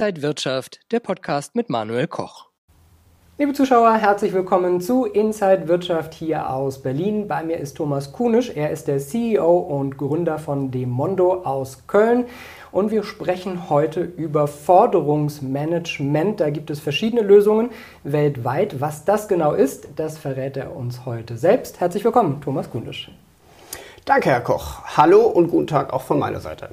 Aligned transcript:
Inside 0.00 0.22
Wirtschaft, 0.22 0.80
der 0.92 1.00
Podcast 1.00 1.54
mit 1.54 1.68
Manuel 1.68 2.06
Koch. 2.06 2.46
Liebe 3.36 3.52
Zuschauer, 3.52 3.92
herzlich 3.96 4.32
willkommen 4.32 4.80
zu 4.80 5.04
Inside 5.04 5.68
Wirtschaft 5.68 6.14
hier 6.14 6.48
aus 6.48 6.80
Berlin. 6.80 7.28
Bei 7.28 7.42
mir 7.42 7.58
ist 7.58 7.76
Thomas 7.76 8.10
Kunisch. 8.10 8.48
Er 8.48 8.70
ist 8.70 8.88
der 8.88 8.98
CEO 8.98 9.58
und 9.58 9.98
Gründer 9.98 10.38
von 10.38 10.70
Demondo 10.70 11.42
aus 11.44 11.86
Köln. 11.86 12.24
Und 12.72 12.90
wir 12.90 13.02
sprechen 13.02 13.68
heute 13.68 14.00
über 14.00 14.46
Forderungsmanagement. 14.46 16.40
Da 16.40 16.48
gibt 16.48 16.70
es 16.70 16.80
verschiedene 16.80 17.20
Lösungen 17.20 17.68
weltweit. 18.02 18.80
Was 18.80 19.04
das 19.04 19.28
genau 19.28 19.52
ist, 19.52 19.86
das 19.96 20.16
verrät 20.16 20.56
er 20.56 20.74
uns 20.74 21.04
heute 21.04 21.36
selbst. 21.36 21.78
Herzlich 21.78 22.04
willkommen, 22.04 22.40
Thomas 22.40 22.70
Kunisch. 22.70 23.10
Danke, 24.06 24.30
Herr 24.30 24.40
Koch. 24.40 24.82
Hallo 24.96 25.26
und 25.26 25.50
guten 25.50 25.66
Tag 25.66 25.92
auch 25.92 26.00
von 26.00 26.18
meiner 26.18 26.40
Seite. 26.40 26.70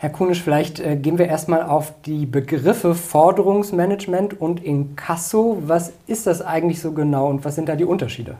Herr 0.00 0.10
Kunisch, 0.10 0.44
vielleicht 0.44 0.78
äh, 0.78 0.94
gehen 0.94 1.18
wir 1.18 1.26
erstmal 1.26 1.64
auf 1.64 1.92
die 2.06 2.24
Begriffe 2.24 2.94
Forderungsmanagement 2.94 4.40
und 4.40 4.62
Inkasso. 4.62 5.60
Was 5.66 5.92
ist 6.06 6.28
das 6.28 6.40
eigentlich 6.40 6.80
so 6.80 6.92
genau 6.92 7.28
und 7.28 7.44
was 7.44 7.56
sind 7.56 7.68
da 7.68 7.74
die 7.74 7.84
Unterschiede? 7.84 8.36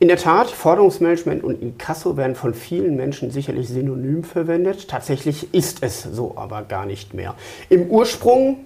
In 0.00 0.08
der 0.08 0.16
Tat, 0.16 0.50
Forderungsmanagement 0.50 1.44
und 1.44 1.62
Inkasso 1.62 2.16
werden 2.16 2.34
von 2.34 2.52
vielen 2.52 2.96
Menschen 2.96 3.30
sicherlich 3.30 3.68
synonym 3.68 4.24
verwendet. 4.24 4.88
Tatsächlich 4.88 5.54
ist 5.54 5.84
es 5.84 6.02
so 6.02 6.32
aber 6.34 6.62
gar 6.62 6.84
nicht 6.84 7.14
mehr. 7.14 7.36
Im 7.68 7.86
Ursprung 7.86 8.64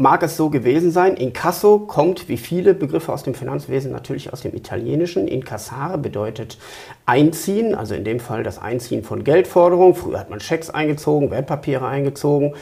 mag 0.00 0.22
es 0.22 0.38
so 0.38 0.48
gewesen 0.48 0.90
sein. 0.90 1.14
Inkasso 1.14 1.78
kommt 1.78 2.30
wie 2.30 2.38
viele 2.38 2.72
Begriffe 2.72 3.12
aus 3.12 3.22
dem 3.22 3.34
Finanzwesen 3.34 3.92
natürlich 3.92 4.32
aus 4.32 4.40
dem 4.40 4.54
Italienischen. 4.54 5.28
Incassare 5.28 5.98
bedeutet 5.98 6.56
einziehen, 7.04 7.74
also 7.74 7.94
in 7.94 8.04
dem 8.04 8.18
Fall 8.18 8.42
das 8.42 8.58
Einziehen 8.58 9.04
von 9.04 9.24
Geldforderungen. 9.24 9.94
Früher 9.94 10.18
hat 10.18 10.30
man 10.30 10.40
Schecks 10.40 10.70
eingezogen, 10.70 11.30
Wertpapiere 11.30 11.86
eingezogen. 11.86 12.54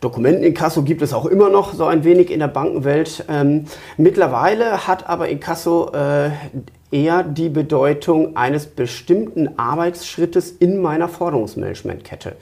Dokumenteninkasso 0.00 0.82
gibt 0.82 1.02
es 1.02 1.12
auch 1.12 1.26
immer 1.26 1.48
noch 1.50 1.74
so 1.74 1.84
ein 1.84 2.04
wenig 2.04 2.30
in 2.30 2.40
der 2.40 2.48
Bankenwelt. 2.48 3.24
Ähm, 3.28 3.64
mittlerweile 3.96 4.86
hat 4.86 5.08
aber 5.08 5.28
Inkasso 5.28 5.90
äh, 5.92 6.30
eher 6.90 7.22
die 7.24 7.48
Bedeutung 7.48 8.36
eines 8.36 8.66
bestimmten 8.66 9.58
Arbeitsschrittes 9.58 10.50
in 10.52 10.80
meiner 10.80 11.08
Forderungsmanagementkette. 11.08 12.36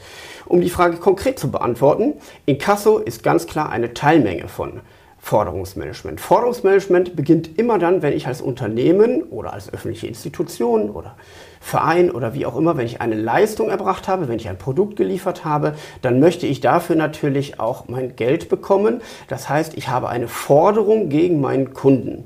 Um 0.46 0.60
die 0.60 0.70
Frage 0.70 0.98
konkret 0.98 1.38
zu 1.38 1.50
beantworten, 1.50 2.14
Inkasso 2.44 2.98
ist 2.98 3.22
ganz 3.22 3.46
klar 3.46 3.70
eine 3.70 3.94
Teilmenge 3.94 4.48
von 4.48 4.80
Forderungsmanagement. 5.18 6.20
Forderungsmanagement 6.20 7.14
beginnt 7.14 7.56
immer 7.58 7.78
dann, 7.78 8.02
wenn 8.02 8.12
ich 8.12 8.26
als 8.26 8.42
Unternehmen 8.42 9.22
oder 9.22 9.52
als 9.52 9.72
öffentliche 9.72 10.08
Institution 10.08 10.90
oder 10.90 11.16
Verein 11.62 12.10
oder 12.10 12.34
wie 12.34 12.44
auch 12.44 12.56
immer, 12.56 12.76
wenn 12.76 12.86
ich 12.86 13.00
eine 13.00 13.14
Leistung 13.14 13.70
erbracht 13.70 14.08
habe, 14.08 14.28
wenn 14.28 14.36
ich 14.36 14.48
ein 14.48 14.58
Produkt 14.58 14.96
geliefert 14.96 15.44
habe, 15.44 15.74
dann 16.02 16.18
möchte 16.18 16.46
ich 16.46 16.60
dafür 16.60 16.96
natürlich 16.96 17.60
auch 17.60 17.88
mein 17.88 18.16
Geld 18.16 18.48
bekommen. 18.48 19.00
Das 19.28 19.48
heißt, 19.48 19.74
ich 19.76 19.88
habe 19.88 20.08
eine 20.08 20.26
Forderung 20.26 21.08
gegen 21.08 21.40
meinen 21.40 21.72
Kunden. 21.72 22.24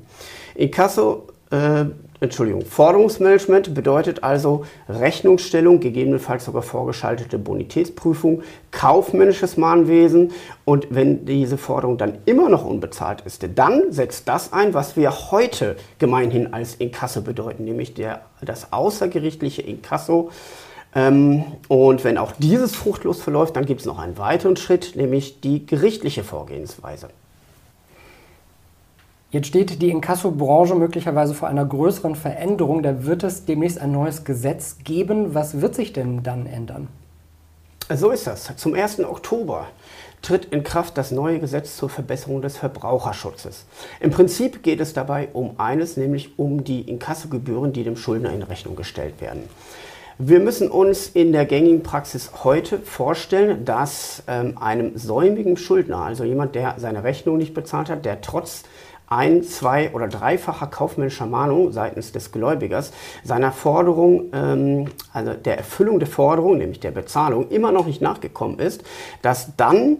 Inkasso 0.55 1.29
äh, 1.51 1.85
Entschuldigung, 2.21 2.65
Forderungsmanagement 2.65 3.75
bedeutet 3.75 4.25
also 4.25 4.65
Rechnungsstellung, 4.89 5.81
gegebenenfalls 5.81 6.47
sogar 6.47 6.63
vorgeschaltete 6.63 7.39
Bonitätsprüfung, 7.39 8.43
kaufmännisches 8.71 9.59
Mahnwesen 9.59 10.33
und 10.65 10.87
wenn 10.91 11.27
diese 11.27 11.59
Forderung 11.59 11.99
dann 11.99 12.19
immer 12.25 12.49
noch 12.49 12.65
unbezahlt 12.65 13.21
ist, 13.27 13.47
dann 13.55 13.93
setzt 13.93 14.29
das 14.29 14.55
ein, 14.55 14.73
was 14.73 14.97
wir 14.97 15.31
heute 15.31 15.77
gemeinhin 15.99 16.55
als 16.55 16.77
Inkasso 16.77 17.21
bedeuten, 17.21 17.65
nämlich 17.65 17.93
der, 17.93 18.23
das 18.41 18.73
außergerichtliche 18.73 19.61
Inkasso. 19.61 20.31
Ähm, 20.95 21.45
und 21.69 22.03
wenn 22.05 22.17
auch 22.17 22.33
dieses 22.39 22.75
fruchtlos 22.75 23.21
verläuft, 23.21 23.57
dann 23.57 23.67
gibt 23.67 23.81
es 23.81 23.87
noch 23.87 23.99
einen 23.99 24.17
weiteren 24.17 24.57
Schritt, 24.57 24.97
nämlich 24.97 25.43
die 25.43 25.67
gerichtliche 25.67 26.25
Vorgehensweise. 26.25 27.09
Jetzt 29.31 29.49
steht 29.49 29.83
die 29.83 29.91
Inkasso-Branche 29.91 30.77
möglicherweise 30.77 31.35
vor 31.35 31.49
einer 31.49 31.65
größeren 31.65 32.15
Veränderung. 32.15 32.83
Da 32.83 33.05
wird 33.05 33.25
es 33.25 33.45
demnächst 33.45 33.81
ein 33.81 33.91
neues 33.91 34.25
Gesetz 34.25 34.79
geben. 34.85 35.35
Was 35.35 35.61
wird 35.61 35.75
sich 35.75 35.93
denn 35.93 36.23
dann 36.23 36.47
ändern? 36.47 36.89
So 37.93 38.11
ist 38.11 38.27
das. 38.27 38.55
Zum 38.57 38.75
1. 38.75 39.01
Oktober 39.01 39.67
tritt 40.23 40.47
in 40.47 40.63
Kraft 40.63 40.97
das 40.97 41.11
neue 41.11 41.41
Gesetz 41.41 41.77
zur 41.77 41.89
Verbesserung 41.89 42.41
des 42.41 42.57
Verbraucherschutzes. 42.57 43.65
Im 44.01 44.11
Prinzip 44.11 44.63
geht 44.63 44.81
es 44.81 44.93
dabei 44.93 45.29
um 45.33 45.59
eines, 45.59 45.97
nämlich 45.97 46.39
um 46.39 46.65
die 46.65 46.83
Inkassogebühren, 46.83 47.73
die 47.73 47.85
dem 47.85 47.97
Schuldner 47.97 48.33
in 48.33 48.43
Rechnung 48.43 48.77
gestellt 48.77 49.21
werden. 49.21 49.43
Wir 50.19 50.41
müssen 50.41 50.71
uns 50.71 51.09
in 51.09 51.33
der 51.33 51.45
gängigen 51.45 51.83
Praxis 51.83 52.31
heute 52.43 52.79
vorstellen, 52.79 53.67
dass 53.67 54.23
ähm, 54.27 54.57
einem 54.59 54.97
säumigen 54.97 55.59
Schuldner, 55.59 55.99
also 55.99 56.25
jemand, 56.25 56.55
der 56.55 56.77
seine 56.79 57.05
Rechnung 57.05 57.37
nicht 57.37 57.53
bezahlt 57.53 57.91
hat, 57.91 58.07
der 58.07 58.23
trotz 58.23 58.63
ein-, 59.09 59.43
zwei- 59.43 59.93
oder 59.93 60.09
dreifacher 60.09 60.67
kaufmännischer 60.67 61.27
Mahnung 61.27 61.73
seitens 61.73 62.13
des 62.13 62.33
Gläubigers 62.33 62.93
seiner 63.25 63.53
Forderung, 63.53 64.31
ähm, 64.33 64.87
also 65.13 65.35
der 65.35 65.59
Erfüllung 65.59 65.99
der 65.99 66.09
Forderung, 66.09 66.59
nämlich 66.59 66.81
der 66.81 66.91
Bezahlung, 66.91 67.49
immer 67.51 67.73
noch 67.73 67.87
nicht 67.87 68.01
nachgekommen 68.01 68.59
ist, 68.59 68.83
dass 69.23 69.57
dann 69.57 69.99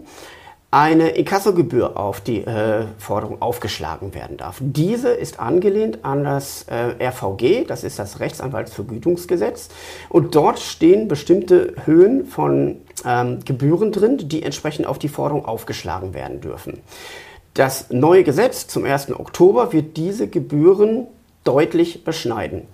eine 0.69 1.09
Inkassogebühr 1.09 1.97
auf 1.97 2.19
die 2.19 2.39
äh, 2.39 2.85
Forderung 2.97 3.41
aufgeschlagen 3.41 4.13
werden 4.13 4.35
darf. 4.35 4.57
Diese 4.59 5.09
ist 5.09 5.39
angelehnt 5.39 6.03
an 6.03 6.25
das 6.25 6.63
äh, 6.63 7.07
RVG, 7.07 7.63
das 7.65 7.85
ist 7.85 7.99
das 7.99 8.19
Rechtsanwaltsvergütungsgesetz, 8.19 9.69
und 10.09 10.35
dort 10.35 10.59
stehen 10.59 11.07
bestimmte 11.07 11.73
Höhen 11.85 12.25
von 12.25 12.81
ähm, 13.05 13.39
Gebühren 13.45 13.93
drin, 13.93 14.17
die 14.27 14.43
entsprechend 14.43 14.87
auf 14.87 14.99
die 14.99 15.07
Forderung 15.07 15.45
aufgeschlagen 15.45 16.13
werden 16.13 16.41
dürfen. 16.41 16.81
Das 17.57 17.89
neue 17.89 18.23
Gesetz 18.23 18.67
zum 18.67 18.85
1. 18.85 19.09
Oktober 19.13 19.73
wird 19.73 19.97
diese 19.97 20.27
Gebühren 20.27 21.07
deutlich 21.43 22.03
beschneiden. 22.03 22.67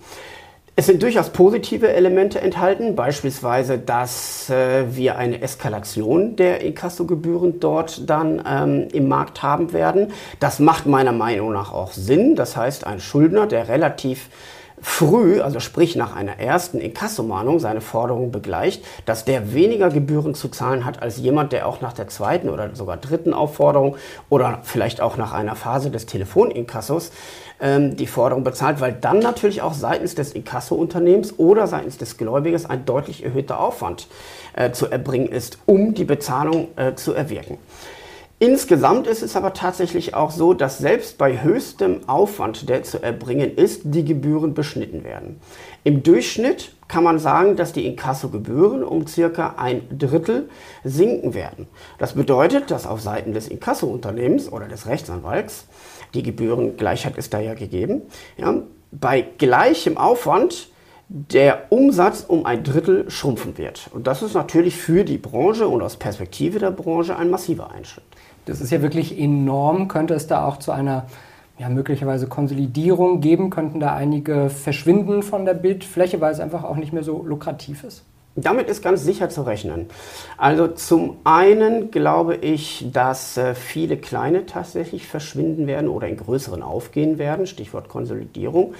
Es 0.76 0.84
sind 0.84 1.02
durchaus 1.02 1.30
positive 1.30 1.94
Elemente 1.94 2.38
enthalten, 2.42 2.94
beispielsweise, 2.94 3.78
dass 3.78 4.50
äh, 4.50 4.94
wir 4.94 5.16
eine 5.16 5.40
Eskalation 5.40 6.36
der 6.36 6.60
Inkassogebühren 6.60 7.60
dort 7.60 8.10
dann 8.10 8.42
ähm, 8.46 8.88
im 8.92 9.08
Markt 9.08 9.42
haben 9.42 9.72
werden. 9.72 10.12
Das 10.38 10.58
macht 10.58 10.84
meiner 10.84 11.12
Meinung 11.12 11.54
nach 11.54 11.72
auch 11.72 11.92
Sinn. 11.92 12.36
Das 12.36 12.54
heißt, 12.54 12.86
ein 12.86 13.00
Schuldner, 13.00 13.46
der 13.46 13.68
relativ 13.68 14.28
früh, 14.84 15.40
also 15.40 15.60
sprich 15.60 15.96
nach 15.96 16.14
einer 16.14 16.38
ersten 16.38 16.78
Inkassomahnung, 16.78 17.58
seine 17.58 17.80
Forderung 17.80 18.30
begleicht, 18.30 18.84
dass 19.06 19.24
der 19.24 19.54
weniger 19.54 19.88
Gebühren 19.88 20.34
zu 20.34 20.48
zahlen 20.48 20.84
hat 20.84 21.02
als 21.02 21.16
jemand, 21.16 21.52
der 21.52 21.66
auch 21.66 21.80
nach 21.80 21.94
der 21.94 22.08
zweiten 22.08 22.50
oder 22.50 22.76
sogar 22.76 22.98
dritten 22.98 23.32
Aufforderung 23.32 23.96
oder 24.28 24.60
vielleicht 24.62 25.00
auch 25.00 25.16
nach 25.16 25.32
einer 25.32 25.56
Phase 25.56 25.90
des 25.90 26.04
Telefoninkassos 26.04 27.12
ähm, 27.60 27.96
die 27.96 28.06
Forderung 28.06 28.44
bezahlt, 28.44 28.82
weil 28.82 28.92
dann 28.92 29.20
natürlich 29.20 29.62
auch 29.62 29.72
seitens 29.72 30.14
des 30.16 30.32
Inkasso-Unternehmens 30.32 31.38
oder 31.38 31.66
seitens 31.66 31.96
des 31.96 32.18
Gläubigers 32.18 32.66
ein 32.66 32.84
deutlich 32.84 33.24
erhöhter 33.24 33.60
Aufwand 33.60 34.06
äh, 34.52 34.70
zu 34.72 34.86
erbringen 34.90 35.28
ist, 35.28 35.58
um 35.64 35.94
die 35.94 36.04
Bezahlung 36.04 36.68
äh, 36.76 36.94
zu 36.94 37.14
erwirken. 37.14 37.56
Insgesamt 38.40 39.06
ist 39.06 39.22
es 39.22 39.36
aber 39.36 39.52
tatsächlich 39.52 40.14
auch 40.14 40.32
so, 40.32 40.54
dass 40.54 40.78
selbst 40.78 41.18
bei 41.18 41.42
höchstem 41.42 42.08
Aufwand, 42.08 42.68
der 42.68 42.82
zu 42.82 43.00
erbringen 43.00 43.56
ist, 43.56 43.82
die 43.84 44.04
Gebühren 44.04 44.54
beschnitten 44.54 45.04
werden. 45.04 45.40
Im 45.84 46.02
Durchschnitt 46.02 46.72
kann 46.88 47.04
man 47.04 47.18
sagen, 47.20 47.54
dass 47.54 47.72
die 47.72 47.86
Inkassogebühren 47.86 48.82
um 48.82 49.06
circa 49.06 49.54
ein 49.56 49.82
Drittel 49.96 50.48
sinken 50.82 51.32
werden. 51.32 51.68
Das 51.98 52.14
bedeutet, 52.14 52.70
dass 52.70 52.86
auf 52.86 53.00
Seiten 53.00 53.34
des 53.34 53.48
Inkassounternehmens 53.48 54.50
oder 54.50 54.66
des 54.66 54.86
Rechtsanwalts, 54.86 55.66
die 56.12 56.24
Gebührengleichheit 56.24 57.16
ist 57.16 57.32
da 57.32 57.40
ja 57.40 57.54
gegeben, 57.54 58.02
ja, 58.36 58.62
bei 58.90 59.22
gleichem 59.22 59.96
Aufwand 59.96 60.68
der 61.08 61.70
Umsatz 61.70 62.24
um 62.26 62.46
ein 62.46 62.64
Drittel 62.64 63.10
schrumpfen 63.10 63.58
wird. 63.58 63.90
Und 63.92 64.06
das 64.06 64.22
ist 64.22 64.34
natürlich 64.34 64.76
für 64.76 65.04
die 65.04 65.18
Branche 65.18 65.68
und 65.68 65.82
aus 65.82 65.96
Perspektive 65.96 66.58
der 66.58 66.70
Branche 66.70 67.16
ein 67.16 67.30
massiver 67.30 67.70
Einschnitt. 67.70 68.04
Das 68.46 68.60
ist 68.60 68.70
ja 68.70 68.82
wirklich 68.82 69.18
enorm. 69.18 69.88
Könnte 69.88 70.14
es 70.14 70.26
da 70.26 70.46
auch 70.46 70.58
zu 70.58 70.72
einer 70.72 71.06
ja, 71.58 71.68
möglicherweise 71.68 72.26
Konsolidierung 72.26 73.20
geben? 73.20 73.50
Könnten 73.50 73.80
da 73.80 73.94
einige 73.94 74.50
verschwinden 74.50 75.22
von 75.22 75.44
der 75.44 75.54
Bildfläche, 75.54 76.20
weil 76.20 76.32
es 76.32 76.40
einfach 76.40 76.64
auch 76.64 76.76
nicht 76.76 76.92
mehr 76.92 77.04
so 77.04 77.22
lukrativ 77.22 77.84
ist? 77.84 78.04
Damit 78.36 78.68
ist 78.68 78.82
ganz 78.82 79.04
sicher 79.04 79.28
zu 79.28 79.42
rechnen. 79.42 79.86
Also 80.36 80.66
zum 80.66 81.18
einen 81.22 81.92
glaube 81.92 82.34
ich, 82.34 82.84
dass 82.92 83.36
äh, 83.36 83.54
viele 83.54 83.96
kleine 83.96 84.44
tatsächlich 84.44 85.06
verschwinden 85.06 85.68
werden 85.68 85.88
oder 85.88 86.08
in 86.08 86.16
größeren 86.16 86.60
aufgehen 86.60 87.18
werden, 87.18 87.46
Stichwort 87.46 87.88
Konsolidierung. 87.88 88.74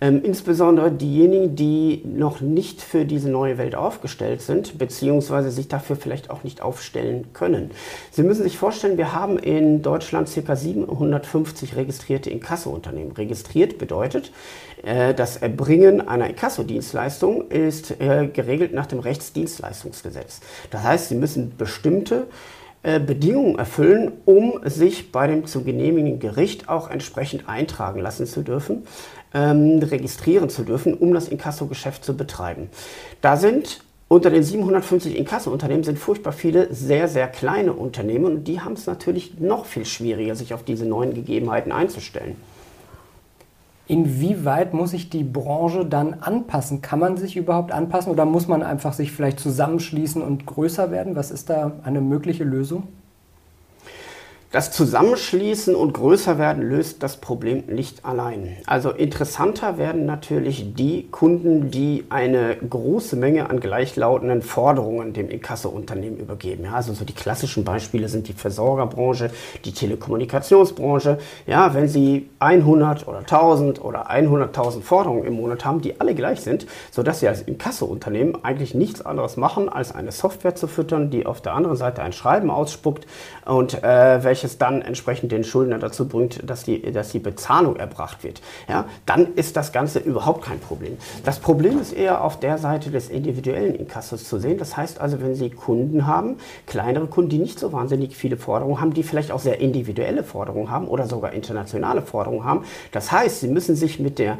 Ähm, 0.00 0.20
insbesondere 0.22 0.92
diejenigen, 0.92 1.56
die 1.56 2.02
noch 2.04 2.42
nicht 2.42 2.82
für 2.82 3.06
diese 3.06 3.30
neue 3.30 3.56
Welt 3.56 3.74
aufgestellt 3.74 4.42
sind, 4.42 4.76
beziehungsweise 4.76 5.50
sich 5.50 5.68
dafür 5.68 5.96
vielleicht 5.96 6.30
auch 6.30 6.44
nicht 6.44 6.60
aufstellen 6.60 7.32
können. 7.32 7.70
Sie 8.10 8.22
müssen 8.22 8.42
sich 8.42 8.58
vorstellen, 8.58 8.98
wir 8.98 9.14
haben 9.14 9.38
in 9.38 9.80
Deutschland 9.80 10.28
ca. 10.32 10.54
750 10.54 11.76
registrierte 11.76 12.28
Inkasso-Unternehmen. 12.30 13.12
Registriert 13.12 13.78
bedeutet, 13.78 14.30
das 14.82 15.38
Erbringen 15.38 16.06
einer 16.06 16.28
Inkasso-Dienstleistung 16.28 17.50
ist 17.50 18.00
äh, 18.00 18.28
geregelt 18.32 18.72
nach 18.72 18.86
dem 18.86 19.00
Rechtsdienstleistungsgesetz. 19.00 20.40
Das 20.70 20.82
heißt, 20.82 21.08
Sie 21.08 21.14
müssen 21.14 21.56
bestimmte 21.56 22.26
äh, 22.84 23.00
Bedingungen 23.00 23.58
erfüllen, 23.58 24.12
um 24.24 24.60
sich 24.64 25.10
bei 25.10 25.26
dem 25.26 25.46
zu 25.46 25.64
genehmigenden 25.64 26.20
Gericht 26.20 26.68
auch 26.68 26.88
entsprechend 26.88 27.48
eintragen 27.48 28.00
lassen 28.00 28.24
zu 28.24 28.42
dürfen, 28.42 28.86
ähm, 29.34 29.80
registrieren 29.82 30.48
zu 30.48 30.62
dürfen, 30.62 30.94
um 30.94 31.12
das 31.12 31.28
Inkasso-Geschäft 31.28 32.04
zu 32.04 32.16
betreiben. 32.16 32.70
Da 33.20 33.36
sind 33.36 33.82
unter 34.06 34.30
den 34.30 34.42
750 34.42 35.18
Inkasso-Unternehmen 35.18 35.82
sind 35.82 35.98
furchtbar 35.98 36.32
viele 36.32 36.72
sehr, 36.72 37.08
sehr 37.08 37.26
kleine 37.28 37.72
Unternehmen 37.72 38.24
und 38.24 38.44
die 38.44 38.60
haben 38.60 38.72
es 38.72 38.86
natürlich 38.86 39.38
noch 39.40 39.66
viel 39.66 39.84
schwieriger, 39.84 40.34
sich 40.34 40.54
auf 40.54 40.62
diese 40.62 40.86
neuen 40.86 41.12
Gegebenheiten 41.12 41.72
einzustellen. 41.72 42.36
Inwieweit 43.88 44.74
muss 44.74 44.90
sich 44.90 45.08
die 45.08 45.24
Branche 45.24 45.86
dann 45.86 46.12
anpassen? 46.12 46.82
Kann 46.82 46.98
man 46.98 47.16
sich 47.16 47.38
überhaupt 47.38 47.72
anpassen 47.72 48.12
oder 48.12 48.26
muss 48.26 48.46
man 48.46 48.62
einfach 48.62 48.92
sich 48.92 49.12
vielleicht 49.12 49.40
zusammenschließen 49.40 50.20
und 50.20 50.44
größer 50.44 50.90
werden? 50.90 51.16
Was 51.16 51.30
ist 51.30 51.48
da 51.48 51.72
eine 51.82 52.02
mögliche 52.02 52.44
Lösung? 52.44 52.84
Das 54.50 54.70
Zusammenschließen 54.70 55.74
und 55.74 55.92
größer 55.92 56.38
werden 56.38 56.62
löst 56.62 57.02
das 57.02 57.18
Problem 57.18 57.64
nicht 57.66 58.06
allein. 58.06 58.56
Also 58.64 58.92
interessanter 58.92 59.76
werden 59.76 60.06
natürlich 60.06 60.72
die 60.74 61.06
Kunden, 61.10 61.70
die 61.70 62.06
eine 62.08 62.56
große 62.56 63.14
Menge 63.16 63.50
an 63.50 63.60
gleichlautenden 63.60 64.40
Forderungen 64.40 65.12
dem 65.12 65.28
Inkasso-Unternehmen 65.28 66.16
übergeben. 66.16 66.64
Ja, 66.64 66.72
also 66.72 66.94
so 66.94 67.04
die 67.04 67.12
klassischen 67.12 67.62
Beispiele 67.62 68.08
sind 68.08 68.26
die 68.26 68.32
Versorgerbranche, 68.32 69.30
die 69.66 69.72
Telekommunikationsbranche. 69.72 71.18
Ja, 71.46 71.74
wenn 71.74 71.86
Sie 71.86 72.30
100 72.38 73.06
oder 73.06 73.18
1000 73.18 73.84
oder 73.84 74.10
100.000 74.10 74.80
Forderungen 74.80 75.24
im 75.24 75.34
Monat 75.34 75.66
haben, 75.66 75.82
die 75.82 76.00
alle 76.00 76.14
gleich 76.14 76.40
sind, 76.40 76.66
sodass 76.90 77.20
Sie 77.20 77.28
als 77.28 77.42
Inkasso-Unternehmen 77.42 78.42
eigentlich 78.42 78.72
nichts 78.72 79.04
anderes 79.04 79.36
machen, 79.36 79.68
als 79.68 79.94
eine 79.94 80.10
Software 80.10 80.54
zu 80.54 80.68
füttern, 80.68 81.10
die 81.10 81.26
auf 81.26 81.42
der 81.42 81.52
anderen 81.52 81.76
Seite 81.76 82.00
ein 82.02 82.14
Schreiben 82.14 82.48
ausspuckt 82.48 83.06
und 83.44 83.82
äh, 83.84 84.24
welche 84.24 84.37
welches 84.38 84.56
dann 84.56 84.82
entsprechend 84.82 85.32
den 85.32 85.42
Schuldner 85.42 85.80
dazu 85.80 86.06
bringt, 86.06 86.48
dass 86.48 86.62
die, 86.62 86.80
dass 86.92 87.10
die 87.10 87.18
Bezahlung 87.18 87.74
erbracht 87.74 88.22
wird, 88.22 88.40
ja, 88.68 88.84
dann 89.04 89.34
ist 89.34 89.56
das 89.56 89.72
Ganze 89.72 89.98
überhaupt 89.98 90.44
kein 90.44 90.60
Problem. 90.60 90.96
Das 91.24 91.40
Problem 91.40 91.80
ist 91.80 91.92
eher 91.92 92.22
auf 92.22 92.38
der 92.38 92.56
Seite 92.58 92.92
des 92.92 93.08
individuellen 93.08 93.74
Inkassos 93.74 94.28
zu 94.28 94.38
sehen. 94.38 94.56
Das 94.56 94.76
heißt 94.76 95.00
also, 95.00 95.20
wenn 95.20 95.34
Sie 95.34 95.50
Kunden 95.50 96.06
haben, 96.06 96.36
kleinere 96.66 97.08
Kunden, 97.08 97.30
die 97.30 97.38
nicht 97.38 97.58
so 97.58 97.72
wahnsinnig 97.72 98.16
viele 98.16 98.36
Forderungen 98.36 98.80
haben, 98.80 98.94
die 98.94 99.02
vielleicht 99.02 99.32
auch 99.32 99.40
sehr 99.40 99.60
individuelle 99.60 100.22
Forderungen 100.22 100.70
haben 100.70 100.86
oder 100.86 101.08
sogar 101.08 101.32
internationale 101.32 102.02
Forderungen 102.02 102.44
haben. 102.44 102.64
Das 102.92 103.10
heißt, 103.10 103.40
Sie 103.40 103.48
müssen 103.48 103.74
sich 103.74 103.98
mit 103.98 104.20
der 104.20 104.38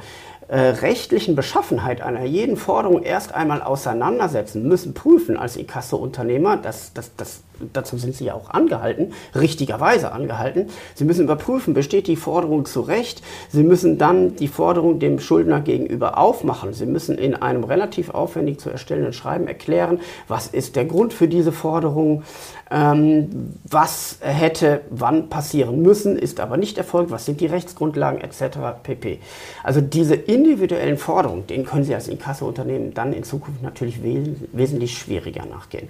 äh, 0.48 0.58
rechtlichen 0.58 1.36
Beschaffenheit 1.36 2.00
einer 2.00 2.24
jeden 2.24 2.56
Forderung 2.56 3.02
erst 3.02 3.34
einmal 3.34 3.62
auseinandersetzen, 3.62 4.66
müssen 4.66 4.94
prüfen 4.94 5.36
als 5.36 5.56
Inkasso-Unternehmer, 5.56 6.56
das, 6.56 6.94
das, 6.94 7.14
das, 7.16 7.42
dazu 7.74 7.98
sind 7.98 8.14
Sie 8.14 8.24
ja 8.24 8.34
auch 8.34 8.48
angehalten, 8.48 9.12
richtigerweise 9.34 9.87
angehalten. 9.88 10.66
Sie 10.94 11.04
müssen 11.04 11.24
überprüfen, 11.24 11.74
besteht 11.74 12.06
die 12.06 12.16
Forderung 12.16 12.64
zu 12.66 12.80
Recht. 12.80 13.22
Sie 13.48 13.62
müssen 13.62 13.98
dann 13.98 14.36
die 14.36 14.48
Forderung 14.48 14.98
dem 14.98 15.18
Schuldner 15.18 15.60
gegenüber 15.60 16.18
aufmachen. 16.18 16.72
Sie 16.72 16.86
müssen 16.86 17.16
in 17.16 17.34
einem 17.34 17.64
relativ 17.64 18.10
aufwendig 18.10 18.60
zu 18.60 18.70
erstellenden 18.70 19.12
Schreiben 19.12 19.46
erklären, 19.46 20.00
was 20.28 20.46
ist 20.46 20.76
der 20.76 20.84
Grund 20.84 21.12
für 21.12 21.28
diese 21.28 21.52
Forderung, 21.52 22.22
ähm, 22.70 23.52
was 23.64 24.18
hätte 24.20 24.82
wann 24.90 25.28
passieren 25.28 25.82
müssen, 25.82 26.18
ist 26.18 26.40
aber 26.40 26.56
nicht 26.56 26.78
erfolgt, 26.78 27.10
was 27.10 27.24
sind 27.24 27.40
die 27.40 27.46
Rechtsgrundlagen 27.46 28.20
etc. 28.20 28.58
pp. 28.82 29.20
Also 29.62 29.80
diese 29.80 30.14
individuellen 30.14 30.98
Forderungen, 30.98 31.46
denen 31.46 31.64
können 31.64 31.84
Sie 31.84 31.94
als 31.94 32.08
Inkasso-Unternehmen 32.08 32.94
dann 32.94 33.12
in 33.12 33.24
Zukunft 33.24 33.62
natürlich 33.62 34.00
wesentlich 34.02 34.98
schwieriger 34.98 35.46
nachgehen. 35.46 35.88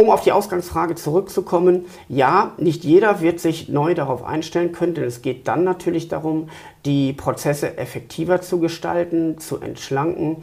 Um 0.00 0.10
auf 0.10 0.22
die 0.22 0.30
Ausgangsfrage 0.30 0.94
zurückzukommen, 0.94 1.86
ja, 2.08 2.52
nicht 2.56 2.84
jeder 2.84 3.20
wird 3.20 3.40
sich 3.40 3.68
neu 3.68 3.94
darauf 3.94 4.22
einstellen 4.22 4.70
können, 4.70 4.94
denn 4.94 5.02
es 5.02 5.22
geht 5.22 5.48
dann 5.48 5.64
natürlich 5.64 6.06
darum, 6.06 6.50
die 6.84 7.12
Prozesse 7.12 7.76
effektiver 7.78 8.40
zu 8.40 8.60
gestalten, 8.60 9.38
zu 9.38 9.58
entschlanken, 9.60 10.36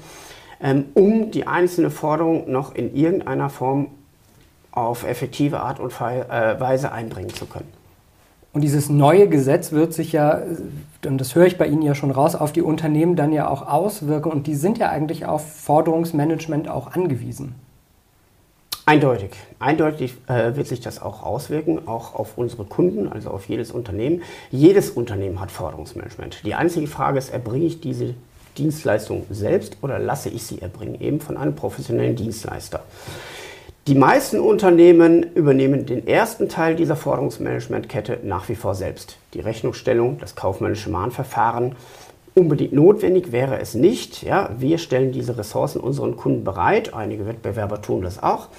ähm, 0.62 0.88
um 0.94 1.32
die 1.32 1.48
einzelne 1.48 1.90
Forderung 1.90 2.52
noch 2.52 2.76
in 2.76 2.94
irgendeiner 2.94 3.50
Form 3.50 3.88
auf 4.72 5.08
effektive 5.08 5.62
Art 5.62 5.80
und 5.80 5.94
äh, 6.02 6.60
Weise 6.60 6.92
einbringen 6.92 7.34
zu 7.34 7.46
können. 7.46 7.72
Und 8.52 8.60
dieses 8.60 8.90
neue 8.90 9.30
Gesetz 9.30 9.72
wird 9.72 9.94
sich 9.94 10.12
ja, 10.12 10.42
und 11.06 11.18
das 11.18 11.34
höre 11.34 11.46
ich 11.46 11.58
bei 11.58 11.68
Ihnen 11.68 11.82
ja 11.82 11.96
schon 11.96 12.12
raus, 12.12 12.36
auf 12.36 12.52
die 12.52 12.62
Unternehmen 12.62 13.16
dann 13.16 13.32
ja 13.32 13.48
auch 13.48 13.66
auswirken. 13.66 14.34
Und 14.34 14.48
die 14.48 14.56
sind 14.56 14.80
ja 14.80 14.90
eigentlich 14.90 15.26
auf 15.26 15.50
Forderungsmanagement 15.50 16.68
auch 16.68 16.92
angewiesen. 16.92 17.56
Eindeutig. 18.88 19.32
Eindeutig 19.58 20.14
äh, 20.28 20.56
wird 20.56 20.68
sich 20.68 20.80
das 20.80 21.02
auch 21.02 21.24
auswirken, 21.24 21.88
auch 21.88 22.14
auf 22.14 22.38
unsere 22.38 22.66
Kunden, 22.66 23.12
also 23.12 23.32
auf 23.32 23.50
jedes 23.50 23.72
Unternehmen. 23.72 24.22
Jedes 24.52 24.92
Unternehmen 24.92 25.40
hat 25.40 25.52
Forderungsmanagement. 25.52 26.42
Die 26.46 26.54
einzige 26.54 26.86
Frage 26.86 27.18
ist, 27.18 27.34
erbringe 27.34 27.66
ich 27.66 27.82
diese 27.82 28.14
Dienstleistung 28.60 29.26
selbst 29.32 29.78
oder 29.82 29.98
lasse 29.98 30.30
ich 30.30 30.44
sie 30.44 30.62
erbringen, 30.62 31.02
eben 31.02 31.20
von 31.20 31.36
einem 31.36 31.56
professionellen 31.56 32.16
Dienstleister. 32.16 32.84
Die 33.88 33.96
meisten 33.96 34.40
Unternehmen 34.40 35.24
übernehmen 35.34 35.86
den 35.86 36.08
ersten 36.08 36.48
Teil 36.48 36.76
dieser 36.76 36.96
Forderungsmanagementkette 36.96 38.20
nach 38.24 38.50
wie 38.50 38.56
vor 38.56 38.76
selbst. 38.76 39.18
Die 39.34 39.40
Rechnungsstellung, 39.40 40.20
das 40.20 40.36
kaufmännische 40.36 40.90
Mahnverfahren. 40.90 41.76
Unbedingt 42.38 42.74
notwendig 42.74 43.32
wäre 43.32 43.60
es 43.62 43.76
nicht. 43.76 44.22
Ja, 44.22 44.50
wir 44.58 44.78
stellen 44.78 45.14
diese 45.14 45.38
Ressourcen 45.38 45.80
unseren 45.80 46.18
Kunden 46.18 46.44
bereit. 46.44 46.94
Einige 46.94 47.26
Wettbewerber 47.26 47.82
tun 47.82 48.02
das 48.02 48.22
auch. 48.22 48.50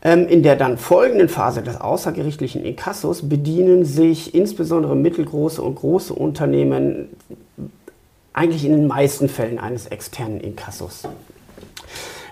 Ähm, 0.00 0.28
in 0.28 0.44
der 0.44 0.54
dann 0.54 0.78
folgenden 0.78 1.28
Phase 1.28 1.62
des 1.62 1.80
außergerichtlichen 1.80 2.64
Inkassos 2.64 3.28
bedienen 3.28 3.84
sich 3.84 4.32
insbesondere 4.32 4.94
mittelgroße 4.94 5.60
und 5.60 5.74
große 5.74 6.14
Unternehmen 6.14 7.08
eigentlich 8.32 8.64
in 8.64 8.72
den 8.72 8.86
meisten 8.86 9.28
Fällen 9.28 9.58
eines 9.58 9.86
externen 9.86 10.40
Inkassos. 10.40 11.02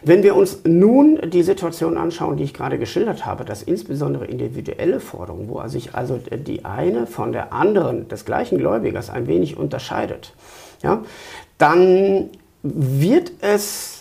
Wenn 0.04 0.22
wir 0.22 0.34
uns 0.34 0.60
nun 0.64 1.20
die 1.30 1.42
Situation 1.42 1.96
anschauen, 1.96 2.36
die 2.36 2.44
ich 2.44 2.54
gerade 2.54 2.78
geschildert 2.78 3.24
habe, 3.24 3.44
dass 3.44 3.62
insbesondere 3.62 4.26
individuelle 4.26 4.98
Forderungen, 4.98 5.48
wo 5.48 5.66
sich 5.68 5.94
also 5.94 6.18
die 6.18 6.64
eine 6.64 7.06
von 7.06 7.32
der 7.32 7.52
anderen 7.52 8.08
des 8.08 8.24
gleichen 8.24 8.58
Gläubigers 8.58 9.10
ein 9.10 9.28
wenig 9.28 9.56
unterscheidet, 9.56 10.34
ja, 10.82 11.02
dann 11.58 12.30
wird 12.62 13.32
es 13.40 13.91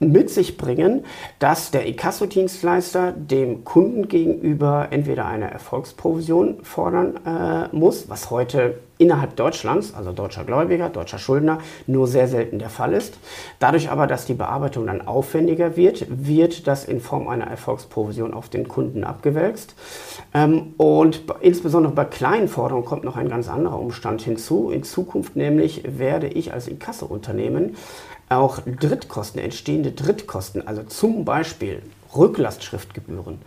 mit 0.00 0.30
sich 0.30 0.56
bringen, 0.56 1.04
dass 1.38 1.70
der 1.70 1.84
Inkasso-Dienstleister 1.86 3.12
dem 3.12 3.64
Kunden 3.64 4.08
gegenüber 4.08 4.88
entweder 4.90 5.26
eine 5.26 5.50
Erfolgsprovision 5.50 6.64
fordern 6.64 7.20
äh, 7.26 7.74
muss, 7.76 8.08
was 8.08 8.30
heute 8.30 8.78
innerhalb 8.96 9.36
Deutschlands, 9.36 9.94
also 9.94 10.12
deutscher 10.12 10.44
Gläubiger, 10.44 10.90
deutscher 10.90 11.18
Schuldner, 11.18 11.58
nur 11.86 12.06
sehr 12.06 12.28
selten 12.28 12.58
der 12.58 12.68
Fall 12.68 12.92
ist. 12.92 13.18
Dadurch 13.58 13.90
aber, 13.90 14.06
dass 14.06 14.26
die 14.26 14.34
Bearbeitung 14.34 14.86
dann 14.86 15.06
aufwendiger 15.06 15.76
wird, 15.76 16.06
wird 16.08 16.66
das 16.66 16.84
in 16.84 17.00
Form 17.00 17.28
einer 17.28 17.46
Erfolgsprovision 17.46 18.34
auf 18.34 18.48
den 18.48 18.68
Kunden 18.68 19.04
abgewälzt. 19.04 19.74
Ähm, 20.32 20.74
und 20.78 21.24
insbesondere 21.40 21.92
bei 21.92 22.04
kleinen 22.04 22.48
Forderungen 22.48 22.86
kommt 22.86 23.04
noch 23.04 23.16
ein 23.16 23.28
ganz 23.28 23.48
anderer 23.48 23.78
Umstand 23.78 24.22
hinzu. 24.22 24.70
In 24.70 24.82
Zukunft 24.82 25.36
nämlich 25.36 25.82
werde 25.98 26.28
ich 26.28 26.52
als 26.52 26.68
Inkasso-Unternehmen 26.68 27.76
auch 28.30 28.60
Drittkosten, 28.64 29.40
entstehende 29.40 29.92
Drittkosten, 29.92 30.66
also 30.66 30.82
zum 30.84 31.24
Beispiel 31.24 31.82
Rücklastschriftgebühren, 32.16 33.38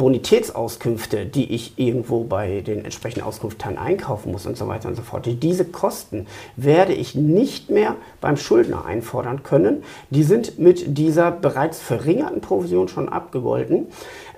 Bonitätsauskünfte, 0.00 1.26
die 1.26 1.52
ich 1.52 1.78
irgendwo 1.78 2.24
bei 2.24 2.62
den 2.62 2.86
entsprechenden 2.86 3.22
Auskunftsteilen 3.22 3.76
einkaufen 3.76 4.32
muss 4.32 4.46
und 4.46 4.56
so 4.56 4.66
weiter 4.66 4.88
und 4.88 4.94
so 4.94 5.02
fort. 5.02 5.26
Diese 5.26 5.66
Kosten 5.66 6.26
werde 6.56 6.94
ich 6.94 7.14
nicht 7.14 7.68
mehr 7.68 7.96
beim 8.22 8.38
Schuldner 8.38 8.86
einfordern 8.86 9.42
können. 9.42 9.82
Die 10.08 10.22
sind 10.22 10.58
mit 10.58 10.96
dieser 10.96 11.30
bereits 11.30 11.80
verringerten 11.80 12.40
Provision 12.40 12.88
schon 12.88 13.10
abgegolten. 13.10 13.88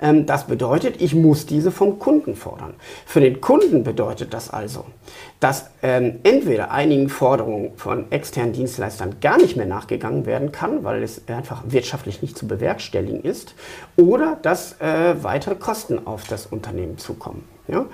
Ähm, 0.00 0.26
das 0.26 0.48
bedeutet, 0.48 1.00
ich 1.00 1.14
muss 1.14 1.46
diese 1.46 1.70
vom 1.70 2.00
Kunden 2.00 2.34
fordern. 2.34 2.74
Für 3.06 3.20
den 3.20 3.40
Kunden 3.40 3.84
bedeutet 3.84 4.34
das 4.34 4.50
also, 4.50 4.84
dass 5.38 5.70
ähm, 5.82 6.18
entweder 6.24 6.72
einigen 6.72 7.08
Forderungen 7.08 7.72
von 7.76 8.10
externen 8.10 8.52
Dienstleistern 8.52 9.20
gar 9.20 9.38
nicht 9.38 9.56
mehr 9.56 9.66
nachgegangen 9.66 10.26
werden 10.26 10.50
kann, 10.50 10.82
weil 10.82 11.04
es 11.04 11.22
einfach 11.28 11.62
wirtschaftlich 11.68 12.20
nicht 12.20 12.36
zu 12.36 12.48
bewerkstelligen 12.48 13.22
ist, 13.22 13.54
oder 13.96 14.38
dass 14.42 14.80
äh, 14.80 15.14
weitere 15.22 15.51
Kosten 15.54 16.06
auf 16.06 16.26
das 16.28 16.46
Unternehmen 16.46 16.98
zukommen. 16.98 17.44
Ja? 17.68 17.86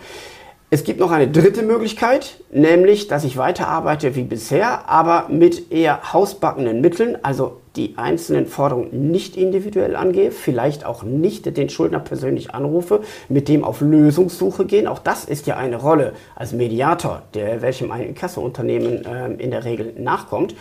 Es 0.71 0.85
gibt 0.85 1.00
noch 1.00 1.12
eine 1.12 1.29
dritte 1.29 1.62
Möglichkeit, 1.62 2.43
nämlich, 2.53 3.09
dass 3.09 3.25
ich 3.25 3.38
weiterarbeite 3.38 4.17
wie 4.17 4.25
bisher, 4.25 4.87
aber 4.87 5.27
mit 5.31 5.73
eher 5.73 6.12
hausbackenen 6.12 6.83
Mitteln, 6.83 7.17
also 7.23 7.62
die 7.75 7.95
einzelnen 7.97 8.45
Forderungen 8.45 9.11
nicht 9.11 9.38
individuell 9.38 9.97
angehe, 9.97 10.31
vielleicht 10.31 10.85
auch 10.85 11.05
nicht 11.05 11.57
den 11.57 11.71
Schuldner 11.71 12.00
persönlich 12.00 12.55
anrufe, 12.55 13.00
mit 13.31 13.49
dem 13.49 13.65
auf 13.65 13.81
Lösungssuche 13.81 14.67
gehen. 14.67 14.87
Auch 14.87 14.99
das 14.99 15.25
ist 15.25 15.47
ja 15.47 15.57
eine 15.57 15.77
Rolle 15.77 16.12
als 16.35 16.53
Mediator, 16.53 17.23
der 17.33 17.62
welchem 17.62 17.91
ein 17.91 18.09
Inkassounternehmen 18.09 19.07
äh, 19.07 19.43
in 19.43 19.50
der 19.50 19.65
Regel 19.65 19.95
nachkommt. 19.97 20.55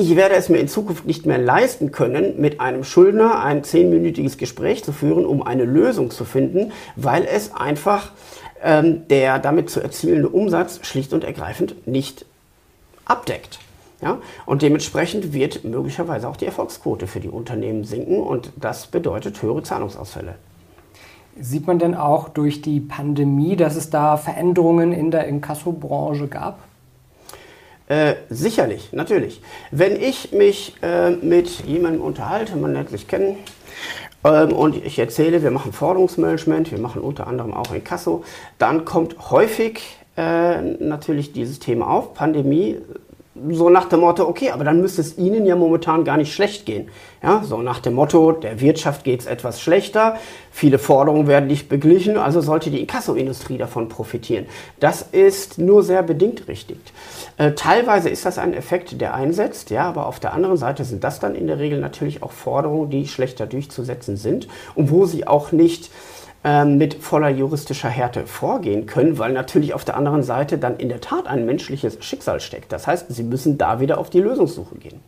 Ich 0.00 0.16
werde 0.16 0.34
es 0.34 0.48
mir 0.48 0.58
in 0.58 0.68
Zukunft 0.68 1.06
nicht 1.06 1.26
mehr 1.26 1.38
leisten 1.38 1.92
können, 1.92 2.40
mit 2.40 2.60
einem 2.60 2.84
Schuldner 2.84 3.42
ein 3.42 3.64
zehnminütiges 3.64 4.38
Gespräch 4.38 4.82
zu 4.82 4.92
führen, 4.92 5.26
um 5.26 5.42
eine 5.42 5.64
Lösung 5.64 6.10
zu 6.10 6.24
finden, 6.24 6.72
weil 6.96 7.24
es 7.24 7.54
einfach 7.54 8.12
ähm, 8.62 9.06
der 9.08 9.38
damit 9.38 9.70
zu 9.70 9.80
erzielende 9.80 10.28
Umsatz 10.28 10.80
schlicht 10.82 11.12
und 11.12 11.24
ergreifend 11.24 11.86
nicht 11.86 12.24
abdeckt. 13.04 13.58
Ja? 14.02 14.18
Und 14.46 14.62
dementsprechend 14.62 15.32
wird 15.32 15.64
möglicherweise 15.64 16.28
auch 16.28 16.36
die 16.36 16.46
Erfolgsquote 16.46 17.06
für 17.06 17.20
die 17.20 17.28
Unternehmen 17.28 17.84
sinken 17.84 18.18
und 18.18 18.52
das 18.56 18.86
bedeutet 18.86 19.42
höhere 19.42 19.62
Zahlungsausfälle. 19.62 20.36
Sieht 21.38 21.66
man 21.66 21.78
denn 21.78 21.94
auch 21.94 22.28
durch 22.28 22.60
die 22.60 22.80
Pandemie, 22.80 23.56
dass 23.56 23.76
es 23.76 23.88
da 23.88 24.16
Veränderungen 24.16 24.92
in 24.92 25.10
der 25.10 25.26
Inkassobranche 25.26 26.28
gab? 26.28 26.58
Äh, 27.90 28.14
sicherlich, 28.28 28.92
natürlich. 28.92 29.42
Wenn 29.72 30.00
ich 30.00 30.30
mich 30.30 30.74
äh, 30.80 31.10
mit 31.10 31.48
jemandem 31.66 32.02
unterhalte, 32.02 32.54
man 32.54 32.72
lernt 32.72 32.90
sich 32.90 33.08
kennen, 33.08 33.38
ähm, 34.22 34.52
und 34.52 34.76
ich 34.76 34.96
erzähle, 35.00 35.42
wir 35.42 35.50
machen 35.50 35.72
Forderungsmanagement, 35.72 36.70
wir 36.70 36.78
machen 36.78 37.02
unter 37.02 37.26
anderem 37.26 37.52
auch 37.52 37.74
Inkasso, 37.74 38.22
dann 38.58 38.84
kommt 38.84 39.32
häufig 39.32 39.80
äh, 40.16 40.62
natürlich 40.62 41.32
dieses 41.32 41.58
Thema 41.58 41.88
auf, 41.88 42.14
Pandemie, 42.14 42.78
so 43.50 43.70
nach 43.70 43.88
dem 43.88 44.00
Motto, 44.00 44.26
okay, 44.28 44.50
aber 44.50 44.64
dann 44.64 44.80
müsste 44.80 45.00
es 45.00 45.18
Ihnen 45.18 45.46
ja 45.46 45.56
momentan 45.56 46.04
gar 46.04 46.16
nicht 46.16 46.32
schlecht 46.32 46.66
gehen. 46.66 46.88
Ja, 47.22 47.42
so 47.44 47.62
nach 47.62 47.80
dem 47.80 47.94
Motto, 47.94 48.32
der 48.32 48.60
Wirtschaft 48.60 49.04
geht 49.04 49.20
es 49.20 49.26
etwas 49.26 49.60
schlechter, 49.60 50.16
viele 50.50 50.78
Forderungen 50.78 51.26
werden 51.26 51.48
nicht 51.48 51.68
beglichen, 51.68 52.16
also 52.16 52.40
sollte 52.40 52.70
die 52.70 52.80
Inkassoindustrie 52.80 53.58
davon 53.58 53.88
profitieren. 53.88 54.46
Das 54.78 55.02
ist 55.02 55.58
nur 55.58 55.82
sehr 55.82 56.02
bedingt 56.02 56.48
richtig. 56.48 56.78
Äh, 57.36 57.52
teilweise 57.52 58.08
ist 58.08 58.24
das 58.24 58.38
ein 58.38 58.54
Effekt, 58.54 59.00
der 59.00 59.14
einsetzt, 59.14 59.70
ja, 59.70 59.84
aber 59.88 60.06
auf 60.06 60.18
der 60.20 60.32
anderen 60.32 60.56
Seite 60.56 60.84
sind 60.84 61.04
das 61.04 61.20
dann 61.20 61.34
in 61.34 61.46
der 61.46 61.58
Regel 61.58 61.80
natürlich 61.80 62.22
auch 62.22 62.32
Forderungen, 62.32 62.90
die 62.90 63.06
schlechter 63.06 63.46
durchzusetzen 63.46 64.16
sind 64.16 64.48
und 64.74 64.90
wo 64.90 65.04
sie 65.04 65.26
auch 65.26 65.52
nicht 65.52 65.90
mit 66.42 66.94
voller 66.94 67.28
juristischer 67.28 67.90
Härte 67.90 68.26
vorgehen 68.26 68.86
können, 68.86 69.18
weil 69.18 69.34
natürlich 69.34 69.74
auf 69.74 69.84
der 69.84 69.96
anderen 69.96 70.22
Seite 70.22 70.56
dann 70.56 70.78
in 70.78 70.88
der 70.88 71.02
Tat 71.02 71.26
ein 71.26 71.44
menschliches 71.44 72.02
Schicksal 72.02 72.40
steckt. 72.40 72.72
Das 72.72 72.86
heißt, 72.86 73.06
sie 73.10 73.24
müssen 73.24 73.58
da 73.58 73.78
wieder 73.80 73.98
auf 73.98 74.08
die 74.08 74.20
Lösungssuche 74.20 74.76
gehen. 74.76 75.00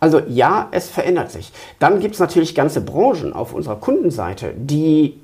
Also 0.00 0.20
ja, 0.26 0.68
es 0.70 0.88
verändert 0.88 1.30
sich. 1.30 1.52
Dann 1.78 2.00
gibt 2.00 2.14
es 2.14 2.20
natürlich 2.20 2.54
ganze 2.54 2.80
Branchen 2.80 3.32
auf 3.32 3.52
unserer 3.52 3.76
Kundenseite, 3.76 4.54
die 4.56 5.20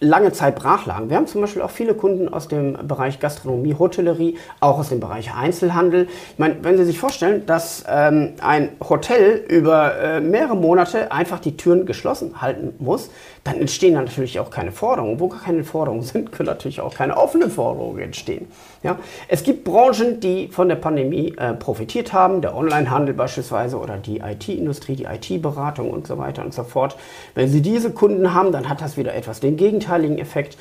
lange 0.00 0.32
Zeit 0.32 0.56
brach 0.56 0.86
lagen. 0.86 1.08
Wir 1.08 1.16
haben 1.16 1.26
zum 1.26 1.40
Beispiel 1.40 1.62
auch 1.62 1.70
viele 1.70 1.94
Kunden 1.94 2.28
aus 2.28 2.48
dem 2.48 2.76
Bereich 2.86 3.20
Gastronomie, 3.20 3.76
Hotellerie, 3.78 4.36
auch 4.60 4.78
aus 4.78 4.88
dem 4.88 5.00
Bereich 5.00 5.34
Einzelhandel. 5.34 6.08
Ich 6.32 6.38
meine, 6.38 6.56
wenn 6.62 6.76
Sie 6.76 6.84
sich 6.84 6.98
vorstellen, 6.98 7.46
dass 7.46 7.84
ähm, 7.88 8.34
ein 8.40 8.70
Hotel 8.86 9.44
über 9.48 9.96
äh, 9.96 10.20
mehrere 10.20 10.56
Monate 10.56 11.12
einfach 11.12 11.38
die 11.38 11.56
Türen 11.56 11.86
geschlossen 11.86 12.42
halten 12.42 12.74
muss, 12.78 13.10
dann 13.44 13.60
entstehen 13.60 13.92
natürlich 13.92 14.40
auch 14.40 14.50
keine 14.50 14.72
Forderungen. 14.72 15.20
Wo 15.20 15.28
keine 15.28 15.64
Forderungen 15.64 16.02
sind, 16.02 16.32
können 16.32 16.48
natürlich 16.48 16.80
auch 16.80 16.94
keine 16.94 17.16
offenen 17.16 17.50
Forderungen 17.50 18.00
entstehen. 18.00 18.48
Ja? 18.82 18.98
Es 19.28 19.42
gibt 19.42 19.64
Branchen, 19.64 20.18
die 20.18 20.48
von 20.48 20.70
der 20.70 20.76
Pandemie 20.76 21.34
äh, 21.36 21.52
profitiert 21.52 22.14
haben, 22.14 22.40
der 22.40 22.56
Onlinehandel 22.56 23.14
beispielsweise 23.14 23.78
oder 23.78 23.98
die 23.98 24.20
IT-Industrie, 24.20 24.96
die 24.96 25.04
IT-Beratung 25.04 25.90
und 25.90 26.06
so 26.06 26.16
weiter 26.16 26.42
und 26.42 26.54
so 26.54 26.64
fort. 26.64 26.96
Wenn 27.34 27.50
Sie 27.50 27.60
diese 27.60 27.92
Kunden 27.92 28.32
haben, 28.32 28.50
dann 28.50 28.70
hat 28.70 28.80
das 28.80 28.96
wieder 28.96 29.14
etwas 29.14 29.40
den 29.40 29.58
gegenteiligen 29.58 30.18
Effekt. 30.18 30.56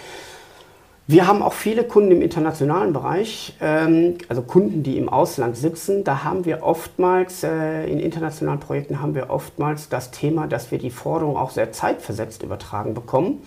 Wir 1.05 1.27
haben 1.27 1.41
auch 1.41 1.51
viele 1.51 1.83
Kunden 1.83 2.11
im 2.11 2.21
internationalen 2.21 2.93
Bereich, 2.93 3.55
ähm, 3.59 4.17
also 4.29 4.41
Kunden, 4.41 4.83
die 4.83 4.97
im 4.97 5.09
Ausland 5.09 5.57
sitzen. 5.57 6.05
Da 6.05 6.23
haben 6.23 6.45
wir 6.45 6.63
oftmals, 6.63 7.43
äh, 7.43 7.85
in 7.87 7.99
internationalen 7.99 8.61
Projekten 8.61 9.01
haben 9.01 9.13
wir 9.13 9.29
oftmals 9.29 9.89
das 9.89 10.11
Thema, 10.11 10.47
dass 10.47 10.71
wir 10.71 10.77
die 10.77 10.91
Forderung 10.91 11.35
auch 11.35 11.51
sehr 11.51 11.73
zeitversetzt 11.73 12.41
übertragen 12.41 12.93
bekommen. 12.93 13.41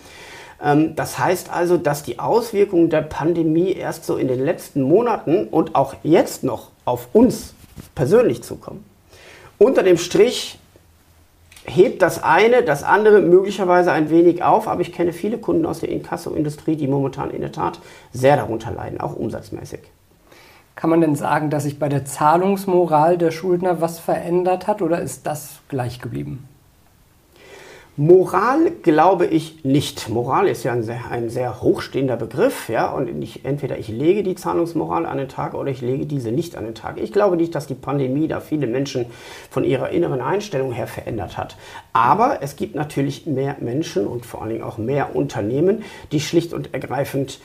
Ähm, 0.63 0.95
das 0.95 1.17
heißt 1.17 1.51
also, 1.51 1.77
dass 1.77 2.03
die 2.03 2.19
Auswirkungen 2.19 2.91
der 2.91 3.01
Pandemie 3.01 3.71
erst 3.71 4.05
so 4.05 4.17
in 4.17 4.27
den 4.27 4.45
letzten 4.45 4.83
Monaten 4.83 5.47
und 5.47 5.73
auch 5.73 5.95
jetzt 6.03 6.43
noch 6.43 6.69
auf 6.85 7.07
uns 7.13 7.55
persönlich 7.95 8.43
zukommen. 8.43 8.85
Unter 9.57 9.81
dem 9.81 9.97
Strich 9.97 10.59
hebt 11.69 12.01
das 12.01 12.23
eine, 12.23 12.63
das 12.63 12.83
andere 12.83 13.21
möglicherweise 13.21 13.91
ein 13.91 14.09
wenig 14.09 14.43
auf, 14.43 14.67
aber 14.67 14.81
ich 14.81 14.93
kenne 14.93 15.13
viele 15.13 15.37
Kunden 15.37 15.65
aus 15.65 15.81
der 15.81 15.89
Inkasso-Industrie, 15.89 16.75
die 16.75 16.87
momentan 16.87 17.29
in 17.29 17.41
der 17.41 17.51
Tat 17.51 17.79
sehr 18.11 18.37
darunter 18.37 18.71
leiden, 18.71 18.99
auch 18.99 19.15
umsatzmäßig. 19.15 19.81
Kann 20.75 20.89
man 20.89 21.01
denn 21.01 21.15
sagen, 21.15 21.49
dass 21.49 21.63
sich 21.63 21.79
bei 21.79 21.89
der 21.89 22.05
Zahlungsmoral 22.05 23.17
der 23.17 23.31
Schuldner 23.31 23.81
was 23.81 23.99
verändert 23.99 24.67
hat 24.67 24.81
oder 24.81 25.01
ist 25.01 25.25
das 25.25 25.59
gleich 25.67 25.99
geblieben? 25.99 26.47
Moral 27.99 28.73
glaube 28.83 29.25
ich 29.25 29.63
nicht. 29.65 30.07
Moral 30.07 30.47
ist 30.47 30.63
ja 30.63 30.71
ein 30.71 30.83
sehr, 30.83 31.09
ein 31.09 31.31
sehr 31.31 31.63
hochstehender 31.63 32.15
Begriff, 32.15 32.69
ja, 32.69 32.91
und 32.91 33.23
ich, 33.23 33.43
entweder 33.43 33.79
ich 33.79 33.87
lege 33.87 34.21
die 34.21 34.35
Zahlungsmoral 34.35 35.07
an 35.07 35.17
den 35.17 35.29
Tag 35.29 35.55
oder 35.55 35.71
ich 35.71 35.81
lege 35.81 36.05
diese 36.05 36.31
nicht 36.31 36.55
an 36.55 36.65
den 36.65 36.75
Tag. 36.75 36.99
Ich 36.99 37.11
glaube 37.11 37.37
nicht, 37.37 37.55
dass 37.55 37.65
die 37.65 37.73
Pandemie 37.73 38.27
da 38.27 38.39
viele 38.39 38.67
Menschen 38.67 39.07
von 39.49 39.63
ihrer 39.63 39.89
inneren 39.89 40.21
Einstellung 40.21 40.73
her 40.73 40.85
verändert 40.85 41.39
hat. 41.39 41.57
Aber 41.91 42.43
es 42.43 42.55
gibt 42.55 42.75
natürlich 42.75 43.25
mehr 43.25 43.55
Menschen 43.61 44.05
und 44.05 44.27
vor 44.27 44.43
allen 44.43 44.51
Dingen 44.51 44.63
auch 44.63 44.77
mehr 44.77 45.15
Unternehmen, 45.15 45.83
die 46.11 46.19
schlicht 46.19 46.53
und 46.53 46.75
ergreifend 46.75 47.39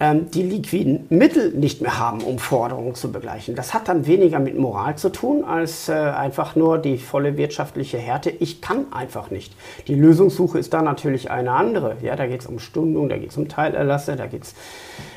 die 0.00 0.44
liquiden 0.44 1.06
Mittel 1.08 1.50
nicht 1.54 1.80
mehr 1.80 1.98
haben, 1.98 2.20
um 2.20 2.38
Forderungen 2.38 2.94
zu 2.94 3.10
begleichen. 3.10 3.56
Das 3.56 3.74
hat 3.74 3.88
dann 3.88 4.06
weniger 4.06 4.38
mit 4.38 4.56
Moral 4.56 4.96
zu 4.96 5.08
tun, 5.08 5.42
als 5.42 5.88
äh, 5.88 5.92
einfach 5.92 6.54
nur 6.54 6.78
die 6.78 6.98
volle 6.98 7.36
wirtschaftliche 7.36 7.98
Härte. 7.98 8.30
Ich 8.30 8.60
kann 8.60 8.86
einfach 8.92 9.32
nicht. 9.32 9.56
Die 9.88 9.96
Lösungssuche 9.96 10.56
ist 10.60 10.72
da 10.72 10.82
natürlich 10.82 11.32
eine 11.32 11.50
andere. 11.50 11.96
Ja, 12.00 12.14
da 12.14 12.28
geht 12.28 12.42
es 12.42 12.46
um 12.46 12.60
Stundung, 12.60 13.08
da 13.08 13.16
geht 13.16 13.30
es 13.30 13.36
um 13.36 13.48
Teilerlasse, 13.48 14.14
da 14.14 14.26
geht 14.26 14.44
es 14.44 14.54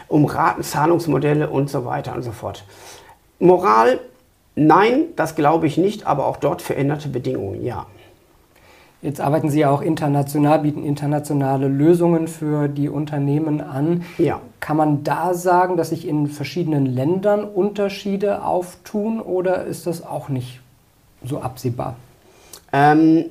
um 0.07 0.25
Ratenzahlungsmodelle 0.25 1.47
und 1.47 1.69
so 1.69 1.85
weiter 1.85 2.15
und 2.15 2.23
so 2.23 2.31
fort. 2.31 2.65
Moral, 3.37 3.99
nein, 4.55 5.05
das 5.15 5.35
glaube 5.35 5.67
ich 5.67 5.77
nicht, 5.77 6.07
aber 6.07 6.25
auch 6.25 6.37
dort 6.37 6.63
veränderte 6.63 7.07
Bedingungen, 7.07 7.63
ja. 7.63 7.85
Jetzt 9.03 9.21
arbeiten 9.21 9.49
Sie 9.49 9.59
ja 9.59 9.69
auch 9.69 9.81
international, 9.81 10.59
bieten 10.59 10.83
internationale 10.83 11.67
Lösungen 11.67 12.27
für 12.27 12.67
die 12.67 12.89
Unternehmen 12.89 13.61
an. 13.61 14.05
Ja. 14.17 14.41
Kann 14.61 14.77
man 14.77 15.03
da 15.03 15.33
sagen, 15.33 15.75
dass 15.75 15.89
sich 15.89 16.07
in 16.07 16.27
verschiedenen 16.27 16.85
Ländern 16.85 17.43
Unterschiede 17.43 18.45
auftun 18.45 19.19
oder 19.19 19.65
ist 19.65 19.87
das 19.87 20.05
auch 20.05 20.29
nicht 20.29 20.61
so 21.23 21.41
absehbar? 21.41 21.95
Ähm, 22.71 23.25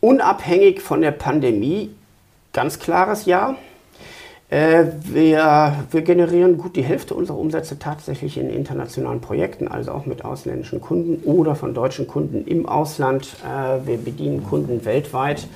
unabhängig 0.00 0.80
von 0.80 1.02
der 1.02 1.12
Pandemie, 1.12 1.94
ganz 2.52 2.78
klares 2.78 3.26
Ja. 3.26 3.56
Äh, 4.50 4.86
wir, 5.04 5.76
wir, 5.92 6.02
generieren 6.02 6.58
gut 6.58 6.74
die 6.74 6.82
Hälfte 6.82 7.14
unserer 7.14 7.38
Umsätze 7.38 7.78
tatsächlich 7.78 8.36
in 8.36 8.50
internationalen 8.50 9.20
Projekten, 9.20 9.68
also 9.68 9.92
auch 9.92 10.06
mit 10.06 10.24
ausländischen 10.24 10.80
Kunden 10.80 11.22
oder 11.22 11.54
von 11.54 11.72
deutschen 11.72 12.08
Kunden 12.08 12.44
im 12.46 12.66
Ausland. 12.66 13.36
Äh, 13.44 13.86
wir 13.86 13.98
bedienen 13.98 14.42
Kunden 14.42 14.84
weltweit 14.84 15.46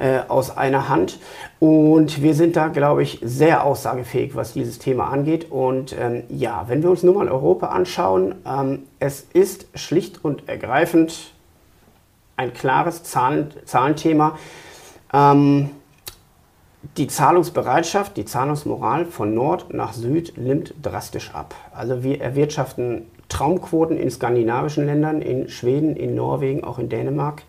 äh, 0.00 0.18
aus 0.26 0.56
einer 0.56 0.88
Hand. 0.88 1.20
Und 1.60 2.22
wir 2.22 2.34
sind 2.34 2.56
da, 2.56 2.66
glaube 2.68 3.04
ich, 3.04 3.20
sehr 3.22 3.62
aussagefähig, 3.62 4.34
was 4.34 4.52
dieses 4.52 4.80
Thema 4.80 5.10
angeht. 5.10 5.52
Und 5.52 5.94
ähm, 5.96 6.24
ja, 6.28 6.64
wenn 6.66 6.82
wir 6.82 6.90
uns 6.90 7.04
nur 7.04 7.14
mal 7.14 7.28
Europa 7.28 7.68
anschauen, 7.68 8.34
ähm, 8.44 8.80
es 8.98 9.28
ist 9.32 9.68
schlicht 9.76 10.24
und 10.24 10.48
ergreifend 10.48 11.34
ein 12.36 12.52
klares 12.52 13.04
Zahlen, 13.04 13.52
Zahlenthema. 13.64 14.36
Ähm, 15.12 15.70
die 16.96 17.08
Zahlungsbereitschaft, 17.08 18.16
die 18.16 18.24
Zahlungsmoral 18.24 19.06
von 19.06 19.34
Nord 19.34 19.72
nach 19.72 19.92
Süd 19.92 20.36
nimmt 20.36 20.74
drastisch 20.82 21.34
ab. 21.34 21.54
Also 21.74 22.02
wir 22.02 22.20
erwirtschaften 22.20 23.06
Traumquoten 23.28 23.96
in 23.96 24.10
skandinavischen 24.10 24.86
Ländern, 24.86 25.22
in 25.22 25.48
Schweden, 25.48 25.96
in 25.96 26.14
Norwegen, 26.14 26.62
auch 26.62 26.78
in 26.78 26.88
Dänemark. 26.88 27.42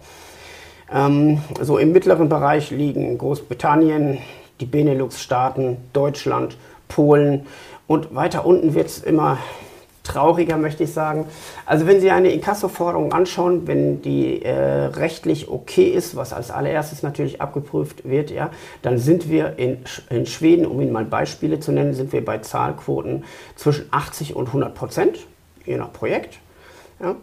Ähm, 0.92 1.42
so 1.62 1.78
im 1.78 1.92
mittleren 1.92 2.30
Bereich 2.30 2.72
liegen 2.72 3.18
Großbritannien, 3.18 4.20
die 4.60 4.66
Benelux-Staaten, 4.66 5.78
Deutschland, 5.94 6.58
Polen 6.88 7.46
und 7.88 8.16
weiter 8.16 8.46
unten 8.46 8.74
wird 8.74 8.88
es 8.88 9.00
immer 9.00 9.38
trauriger, 10.06 10.58
möchte 10.58 10.84
ich 10.84 10.94
sagen. 10.94 11.26
Also 11.66 11.88
wenn 11.88 12.00
Sie 12.00 12.12
eine 12.12 12.30
Inkasso-Forderung 12.30 13.12
anschauen, 13.12 13.68
wenn 13.68 14.02
die 14.02 14.42
äh, 14.42 14.86
rechtlich 14.86 15.50
okay 15.50 15.88
ist, 15.88 16.16
was 16.16 16.32
als 16.32 16.52
allererstes 16.52 17.04
natürlich 17.04 17.42
abgeprüft 17.42 18.08
wird, 18.08 18.32
ja, 18.32 18.52
dann 18.82 18.98
sind 18.98 19.30
wir 19.30 19.58
in, 19.58 19.80
in 20.10 20.26
Schweden, 20.26 20.66
um 20.66 20.80
Ihnen 20.80 20.94
mal 20.94 21.06
Beispiele 21.06 21.60
zu 21.60 21.72
nennen, 21.72 21.94
sind 21.94 22.14
wir 22.14 22.24
bei 22.24 22.38
Zahlquoten 22.38 23.26
zwischen 23.56 23.88
80 23.92 24.36
und 24.36 24.48
100 24.48 24.74
Prozent, 24.74 25.28
je 25.66 25.78
nach 25.78 25.92
Projekt. 25.92 26.40
Ja. 27.02 27.16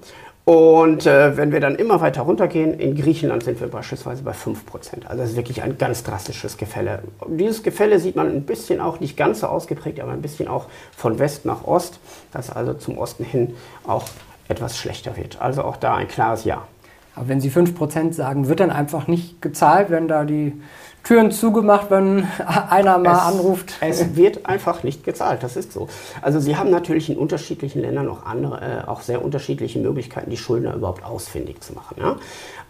Und 0.45 1.07
äh, 1.07 1.37
wenn 1.37 1.53
wir 1.53 1.61
dann 1.61 1.77
immer 1.77 2.01
weiter 2.01 2.23
runtergehen, 2.23 2.75
in 2.75 2.97
Griechenland 2.97 3.45
sind 3.45 3.61
wir 3.61 3.69
beispielsweise 3.69 4.25
bei 4.25 4.33
5%. 4.33 5.07
Also 5.07 5.23
das 5.23 5.31
ist 5.31 5.37
wirklich 5.37 5.63
ein 5.63 5.79
ganz 5.79 6.03
drastisches 6.03 6.57
Gefälle. 6.57 7.05
Dieses 7.29 7.63
Gefälle 7.63 8.01
sieht 8.01 8.17
man 8.17 8.27
ein 8.27 8.43
bisschen 8.43 8.81
auch, 8.81 8.99
nicht 8.99 9.17
ganz 9.17 9.41
so 9.41 9.47
ausgeprägt, 9.47 10.01
aber 10.01 10.11
ein 10.11 10.23
bisschen 10.23 10.49
auch 10.49 10.67
von 10.97 11.21
West 11.21 11.45
nach 11.45 11.65
Ost, 11.65 12.01
dass 12.33 12.51
also 12.51 12.75
zum 12.75 12.99
Osten 12.99 13.25
hin 13.25 13.55
auch 13.87 14.05
etwas 14.49 14.77
schlechter 14.77 15.17
wird. 15.17 15.41
Also 15.41 15.63
auch 15.63 15.77
da 15.77 15.95
ein 15.95 16.09
klares 16.09 16.45
Ja. 16.45 16.67
Aber 17.15 17.29
wenn 17.29 17.41
Sie 17.41 17.51
5% 17.51 18.13
sagen, 18.13 18.49
wird 18.49 18.61
dann 18.61 18.71
einfach 18.71 19.07
nicht 19.07 19.43
gezahlt, 19.43 19.91
wenn 19.91 20.09
da 20.09 20.25
die 20.25 20.61
Türen 21.05 21.33
zugemacht, 21.33 21.91
wenn 21.91 22.29
einer 22.71 22.99
mal 22.99 23.15
es, 23.15 23.23
anruft? 23.23 23.75
Es 23.81 24.15
wird 24.17 24.47
einfach 24.47 24.83
nicht 24.83 25.05
gezahlt, 25.05 25.43
das 25.43 25.57
ist 25.57 25.73
so. 25.73 25.89
Also 26.21 26.39
Sie 26.39 26.57
haben 26.57 26.71
natürlich 26.71 27.11
in 27.11 27.17
unterschiedlichen 27.17 27.81
Ländern 27.81 28.09
auch 28.09 28.25
andere, 28.25 28.85
äh, 28.85 28.89
auch 28.89 29.01
sehr 29.01 29.25
unterschiedliche 29.25 29.79
Möglichkeiten, 29.81 30.31
die 30.31 30.37
Schuldner 30.37 30.75
überhaupt 30.75 31.05
ausfindig 31.05 31.61
zu 31.61 31.73
machen. 31.73 31.97
Ja? 31.99 32.17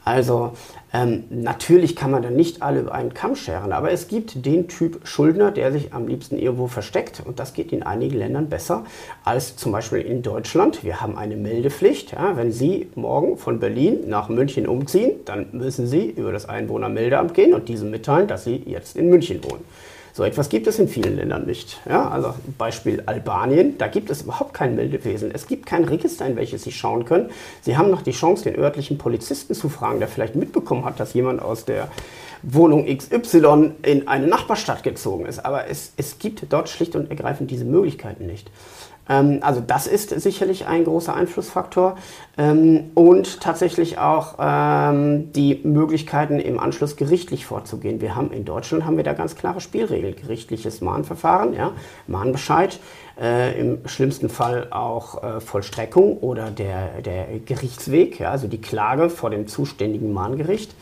Also 0.05 0.53
ähm, 0.93 1.25
natürlich 1.31 1.97
kann 1.97 2.11
man 2.11 2.23
da 2.23 2.31
nicht 2.31 2.61
alle 2.61 2.81
über 2.81 2.93
einen 2.93 3.15
Kamm 3.15 3.35
scheren, 3.35 3.73
aber 3.73 3.93
es 3.93 4.09
gibt 4.09 4.45
den 4.45 4.69
Typ 4.69 5.07
Schuldner, 5.07 5.51
der 5.51 5.73
sich 5.73 5.95
am 5.95 6.07
liebsten 6.07 6.39
irgendwo 6.39 6.67
versteckt 6.67 7.23
und 7.25 7.39
das 7.39 7.55
geht 7.55 7.73
in 7.73 7.83
einigen 7.83 8.19
Ländern 8.19 8.49
besser 8.49 8.85
als 9.25 9.57
zum 9.57 9.73
Beispiel 9.73 10.01
in 10.01 10.23
Deutschland. 10.23 10.85
Wir 10.85 11.01
haben 11.01 11.17
eine 11.17 11.37
Meldepflicht. 11.37 12.13
Ja, 12.13 12.37
wenn 12.37 12.53
Sie 12.53 12.89
morgen 12.95 13.39
von 13.39 13.59
Berlin 13.59 14.01
nach 14.09 14.29
München 14.29 14.67
umziehen, 14.67 15.13
dann 15.25 15.47
müssen 15.53 15.87
Sie 15.87 16.11
über 16.11 16.31
das 16.31 16.49
Einwohnermeldeamt 16.49 17.33
gehen 17.33 17.55
und 17.55 17.69
diesem 17.69 17.91
mitteilen, 17.91 18.29
dass 18.29 18.45
Sie 18.45 18.63
jetzt 18.67 18.97
in 18.97 19.09
München 19.09 19.43
wohnen. 19.45 19.65
So 20.15 20.25
etwas 20.25 20.51
gibt 20.51 20.67
es 20.67 20.79
in 20.79 20.89
vielen 20.89 21.17
Ländern 21.17 21.47
nicht. 21.47 21.81
Ja, 21.89 22.09
also 22.09 22.35
Beispiel 22.59 23.03
Albanien, 23.07 23.79
da 23.79 23.89
gibt 23.89 24.11
es 24.11 24.23
überhaupt 24.23 24.53
kein 24.53 24.77
Meldewesen. 24.77 25.31
Es 25.33 25.47
gibt 25.47 25.65
kein 25.65 25.85
Register, 25.85 26.27
in 26.27 26.37
welches 26.37 26.65
Sie 26.65 26.73
schauen 26.73 27.07
können. 27.07 27.31
Sie 27.63 27.79
haben 27.79 27.91
noch 27.91 28.03
die 28.03 28.13
Chance, 28.13 28.45
den 28.45 28.59
örtlichen 28.59 28.99
Polizisten 28.99 29.55
zu 29.55 29.71
fragen, 29.71 30.01
der 30.01 30.09
vielleicht 30.09 30.37
mitbekommen 30.37 30.85
hat, 30.85 31.01
dass 31.01 31.15
jemand 31.15 31.41
aus 31.41 31.65
der 31.65 31.89
Wohnung 32.43 32.87
XY 32.87 33.73
in 33.83 34.09
eine 34.09 34.27
Nachbarstadt 34.27 34.83
gezogen 34.83 35.25
ist. 35.25 35.45
Aber 35.45 35.69
es, 35.69 35.93
es 35.97 36.19
gibt 36.19 36.45
dort 36.51 36.69
schlicht 36.69 36.95
und 36.95 37.09
ergreifend 37.09 37.51
diese 37.51 37.65
Möglichkeiten 37.65 38.27
nicht. 38.27 38.51
Ähm, 39.09 39.39
also 39.43 39.61
das 39.61 39.87
ist 39.87 40.11
sicherlich 40.21 40.67
ein 40.67 40.85
großer 40.85 41.15
Einflussfaktor 41.15 41.97
ähm, 42.39 42.91
und 42.95 43.41
tatsächlich 43.41 43.99
auch 43.99 44.37
ähm, 44.39 45.33
die 45.33 45.61
Möglichkeiten 45.65 46.39
im 46.39 46.59
Anschluss 46.59 46.97
gerichtlich 46.97 47.47
vorzugehen. 47.47 48.01
Wir 48.01 48.15
haben 48.15 48.33
in 48.33 48.45
Deutschland 48.45 48.85
haben 48.85 48.97
wir 48.97 49.05
da 49.05 49.13
ganz 49.13 49.35
klare 49.35 49.61
Spielregeln, 49.61 50.17
gerichtliches 50.17 50.81
Mahnverfahren, 50.81 51.55
ja, 51.55 51.73
Mahnbescheid, 52.07 52.79
äh, 53.21 53.59
im 53.61 53.87
schlimmsten 53.87 54.29
Fall 54.29 54.69
auch 54.71 55.23
äh, 55.23 55.41
Vollstreckung 55.41 56.19
oder 56.19 56.51
der, 56.51 57.03
der 57.03 57.27
Gerichtsweg, 57.45 58.21
ja, 58.21 58.31
also 58.31 58.49
die 58.49 58.61
Klage 58.61 59.11
vor 59.11 59.31
dem 59.31 59.47
zuständigen 59.47 60.13
Mahngericht. 60.13 60.75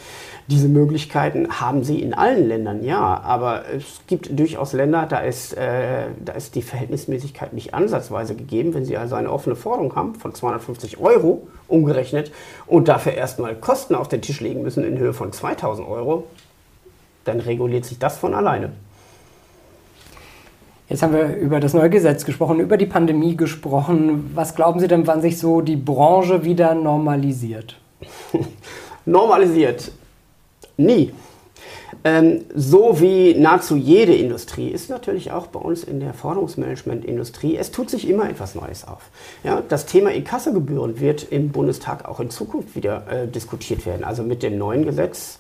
Diese 0.51 0.67
Möglichkeiten 0.67 1.61
haben 1.61 1.85
sie 1.85 2.03
in 2.03 2.13
allen 2.13 2.49
Ländern, 2.49 2.83
ja, 2.83 3.21
aber 3.23 3.67
es 3.73 4.01
gibt 4.09 4.37
durchaus 4.37 4.73
Länder, 4.73 5.07
da 5.07 5.21
ist, 5.21 5.57
äh, 5.57 6.07
da 6.25 6.33
ist 6.33 6.57
die 6.57 6.63
Verhältnismäßigkeit 6.63 7.53
nicht 7.53 7.73
ansatzweise 7.73 8.35
gegeben. 8.35 8.75
Wenn 8.75 8.85
Sie 8.85 8.97
also 8.97 9.15
eine 9.15 9.31
offene 9.31 9.55
Forderung 9.55 9.95
haben 9.95 10.17
von 10.17 10.35
250 10.35 10.99
Euro 10.99 11.47
umgerechnet 11.69 12.33
und 12.67 12.89
dafür 12.89 13.13
erstmal 13.13 13.55
Kosten 13.55 13.95
auf 13.95 14.09
den 14.09 14.23
Tisch 14.23 14.41
legen 14.41 14.63
müssen 14.63 14.83
in 14.83 14.99
Höhe 14.99 15.13
von 15.13 15.33
2000 15.33 15.87
Euro, 15.87 16.25
dann 17.23 17.39
reguliert 17.39 17.85
sich 17.85 18.01
das 18.01 18.19
von 18.19 18.35
alleine. 18.35 18.73
Jetzt 20.89 21.05
haben 21.05 21.15
wir 21.15 21.37
über 21.37 21.61
das 21.61 21.75
neue 21.75 21.91
Gesetz 21.91 22.25
gesprochen, 22.25 22.59
über 22.59 22.77
die 22.77 22.87
Pandemie 22.87 23.37
gesprochen. 23.37 24.33
Was 24.35 24.57
glauben 24.57 24.81
Sie 24.81 24.89
denn, 24.89 25.07
wann 25.07 25.21
sich 25.21 25.39
so 25.39 25.61
die 25.61 25.77
Branche 25.77 26.43
wieder 26.43 26.75
normalisiert? 26.75 27.77
normalisiert. 29.07 29.93
Nie. 30.81 31.13
Ähm, 32.05 32.47
so 32.55 33.01
wie 33.01 33.35
nahezu 33.35 33.77
jede 33.77 34.15
Industrie 34.15 34.69
ist 34.69 34.89
natürlich 34.89 35.31
auch 35.31 35.49
bei 35.49 35.61
uns 35.61 35.85
in 35.85 36.01
der 36.01 36.15
Forderungsmanagement-Industrie, 36.15 37.57
es 37.57 37.71
tut 37.71 37.91
sich 37.91 38.09
immer 38.09 38.31
etwas 38.31 38.55
Neues 38.55 38.89
auf. 38.89 39.11
Ja, 39.45 39.63
das 39.69 39.85
Thema 39.85 40.11
Inkassogebühren 40.11 41.01
wird 41.01 41.31
im 41.31 41.51
Bundestag 41.51 42.09
auch 42.09 42.21
in 42.21 42.31
Zukunft 42.31 42.75
wieder 42.75 43.07
äh, 43.11 43.29
diskutiert 43.29 43.85
werden. 43.85 44.05
Also 44.05 44.23
mit 44.23 44.43
dem 44.43 44.57
neuen 44.57 44.87
Gesetz 44.87 45.39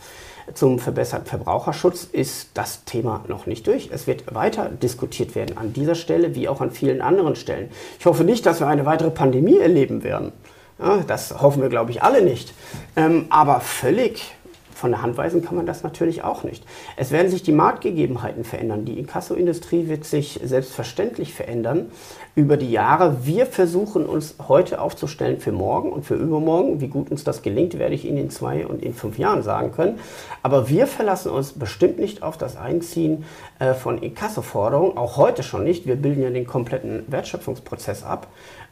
zum 0.53 0.79
verbesserten 0.79 1.27
Verbraucherschutz 1.27 2.05
ist 2.05 2.51
das 2.53 2.85
Thema 2.85 3.25
noch 3.29 3.47
nicht 3.47 3.67
durch. 3.67 3.89
Es 3.91 4.07
wird 4.07 4.35
weiter 4.35 4.69
diskutiert 4.69 5.35
werden 5.35 5.57
an 5.57 5.73
dieser 5.73 5.95
Stelle 5.95 6.35
wie 6.35 6.49
auch 6.49 6.61
an 6.61 6.71
vielen 6.71 7.01
anderen 7.01 7.37
Stellen. 7.37 7.71
Ich 7.99 8.05
hoffe 8.05 8.25
nicht, 8.25 8.45
dass 8.45 8.61
wir 8.61 8.67
eine 8.67 8.85
weitere 8.85 9.11
Pandemie 9.11 9.59
erleben 9.59 10.03
werden. 10.03 10.33
Ja, 10.79 10.99
das 11.07 11.43
hoffen 11.43 11.61
wir, 11.63 11.69
glaube 11.69 11.91
ich, 11.91 12.03
alle 12.03 12.23
nicht. 12.23 12.55
Ähm, 12.97 13.27
aber 13.29 13.61
völlig 13.61 14.35
von 14.81 14.91
der 14.91 15.03
Hand 15.03 15.17
weisen 15.17 15.45
kann 15.45 15.57
man 15.57 15.67
das 15.67 15.83
natürlich 15.83 16.25
auch 16.25 16.43
nicht. 16.43 16.65
Es 16.97 17.13
werden 17.13 17.31
sich 17.31 17.43
die 17.43 17.53
Marktgegebenheiten 17.53 18.45
verändern. 18.45 18.87
Die 18.87 18.99
Inkasso-Industrie 18.99 19.89
wird 19.89 20.05
sich 20.05 20.41
selbstverständlich 20.43 21.35
verändern 21.35 21.91
über 22.35 22.57
die 22.57 22.71
Jahre. 22.71 23.27
Wir 23.27 23.45
versuchen 23.45 24.07
uns 24.07 24.37
heute 24.49 24.81
aufzustellen 24.81 25.39
für 25.39 25.53
morgen 25.53 25.93
und 25.93 26.07
für 26.07 26.15
übermorgen. 26.15 26.81
Wie 26.81 26.89
gut 26.89 27.11
uns 27.11 27.25
das 27.25 27.43
gelingt, 27.43 27.79
werde 27.79 27.95
ich 27.95 28.07
Ihnen 28.07 28.17
in 28.17 28.31
zwei 28.31 28.67
und 28.67 28.83
in 28.83 28.95
fünf 28.95 29.19
Jahren 29.19 29.43
sagen 29.43 29.73
können. 29.73 29.99
Aber 30.43 30.69
wir 30.71 30.87
verlassen 30.87 31.31
uns 31.31 31.53
bestimmt 31.53 31.99
nicht 31.99 32.23
auf 32.23 32.39
das 32.39 32.57
Einziehen 32.57 33.25
äh, 33.59 33.75
von 33.75 33.99
Inkasso-Forderungen, 33.99 34.97
auch 34.97 35.19
heute 35.19 35.43
schon 35.43 35.63
nicht. 35.63 35.87
Wir 35.87 35.97
bilden 35.97 36.23
ja 36.23 36.31
den 36.31 36.47
kompletten 36.47 37.05
Wertschöpfungsprozess 37.09 38.03
ab. 38.03 38.29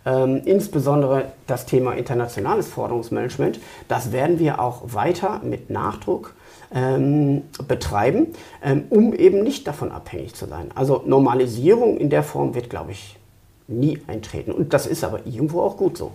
Ähm, 0.09 0.41
insbesondere 0.47 1.27
das 1.47 1.67
Thema 1.67 1.93
internationales 1.93 2.67
Forderungsmanagement, 2.69 3.61
das 3.89 4.11
werden 4.11 4.39
wir 4.39 4.59
auch 4.59 4.83
weiter 4.95 5.41
mit 5.45 5.69
Nachdruck 5.69 6.35
ähm, 6.75 7.43
betreiben, 7.67 8.29
ähm, 8.65 8.85
um 8.89 9.13
eben 9.13 9.43
nicht 9.43 9.67
davon 9.67 9.93
abhängig 9.93 10.35
zu 10.35 10.47
sein. 10.47 10.71
Also 10.75 11.03
Normalisierung 11.05 11.99
in 11.99 12.09
der 12.09 12.23
Form 12.23 12.55
wird, 12.55 12.71
glaube 12.71 12.93
ich, 12.93 13.17
nie 13.67 14.01
eintreten. 14.07 14.53
Und 14.53 14.73
das 14.73 14.87
ist 14.87 15.05
aber 15.05 15.27
irgendwo 15.27 15.61
auch 15.61 15.77
gut 15.77 15.99
so. 15.99 16.13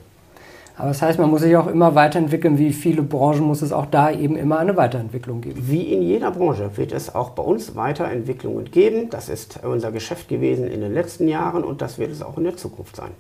Aber 0.76 0.88
das 0.88 1.04
heißt, 1.04 1.20
man 1.20 1.30
muss 1.30 1.42
sich 1.42 1.56
auch 1.56 1.68
immer 1.68 1.94
weiterentwickeln. 1.94 2.58
Wie 2.58 2.74
viele 2.74 3.04
Branchen 3.04 3.44
muss 3.44 3.62
es 3.62 3.72
auch 3.72 3.86
da 3.86 4.10
eben 4.10 4.36
immer 4.36 4.58
eine 4.58 4.76
Weiterentwicklung 4.76 5.42
geben? 5.42 5.62
Wie 5.68 5.94
in 5.94 6.02
jeder 6.02 6.32
Branche 6.32 6.72
wird 6.78 6.94
es 6.94 7.14
auch 7.14 7.32
bei 7.32 7.44
uns 7.44 7.76
Weiterentwicklungen 7.76 8.72
geben. 8.72 9.12
Das 9.12 9.30
ist 9.30 9.60
unser 9.64 9.92
Geschäft 9.92 10.30
gewesen 10.30 10.68
in 10.68 10.82
den 10.82 10.92
letzten 10.92 11.28
Jahren 11.28 11.64
und 11.64 11.84
das 11.84 12.00
wird 12.00 12.12
es 12.12 12.24
auch 12.24 12.40
in 12.40 12.46
der 12.46 12.58
Zukunft 12.58 12.96
sein. 12.96 13.12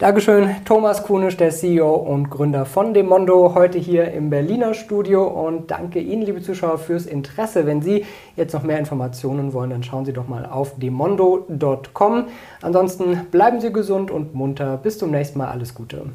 Dankeschön, 0.00 0.56
Thomas 0.64 1.02
Kunisch, 1.02 1.36
der 1.36 1.50
CEO 1.50 1.94
und 1.94 2.30
Gründer 2.30 2.64
von 2.64 2.94
Demondo, 2.94 3.54
heute 3.54 3.78
hier 3.78 4.10
im 4.12 4.30
Berliner 4.30 4.72
Studio. 4.72 5.26
Und 5.26 5.70
danke 5.70 6.00
Ihnen, 6.00 6.22
liebe 6.22 6.40
Zuschauer, 6.40 6.78
fürs 6.78 7.04
Interesse. 7.04 7.66
Wenn 7.66 7.82
Sie 7.82 8.06
jetzt 8.34 8.54
noch 8.54 8.62
mehr 8.62 8.78
Informationen 8.78 9.52
wollen, 9.52 9.68
dann 9.68 9.82
schauen 9.82 10.06
Sie 10.06 10.14
doch 10.14 10.26
mal 10.26 10.46
auf 10.46 10.78
demondo.com. 10.78 12.28
Ansonsten 12.62 13.26
bleiben 13.30 13.60
Sie 13.60 13.74
gesund 13.74 14.10
und 14.10 14.34
munter. 14.34 14.78
Bis 14.78 14.96
zum 14.96 15.10
nächsten 15.10 15.36
Mal. 15.36 15.48
Alles 15.48 15.74
Gute. 15.74 16.06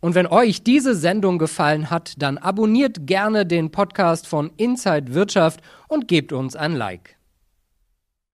Und 0.00 0.16
wenn 0.16 0.26
euch 0.26 0.64
diese 0.64 0.96
Sendung 0.96 1.38
gefallen 1.38 1.88
hat, 1.88 2.14
dann 2.20 2.36
abonniert 2.36 3.06
gerne 3.06 3.46
den 3.46 3.70
Podcast 3.70 4.26
von 4.26 4.50
Inside 4.56 5.14
Wirtschaft 5.14 5.60
und 5.86 6.08
gebt 6.08 6.32
uns 6.32 6.56
ein 6.56 6.74
Like. 6.74 7.16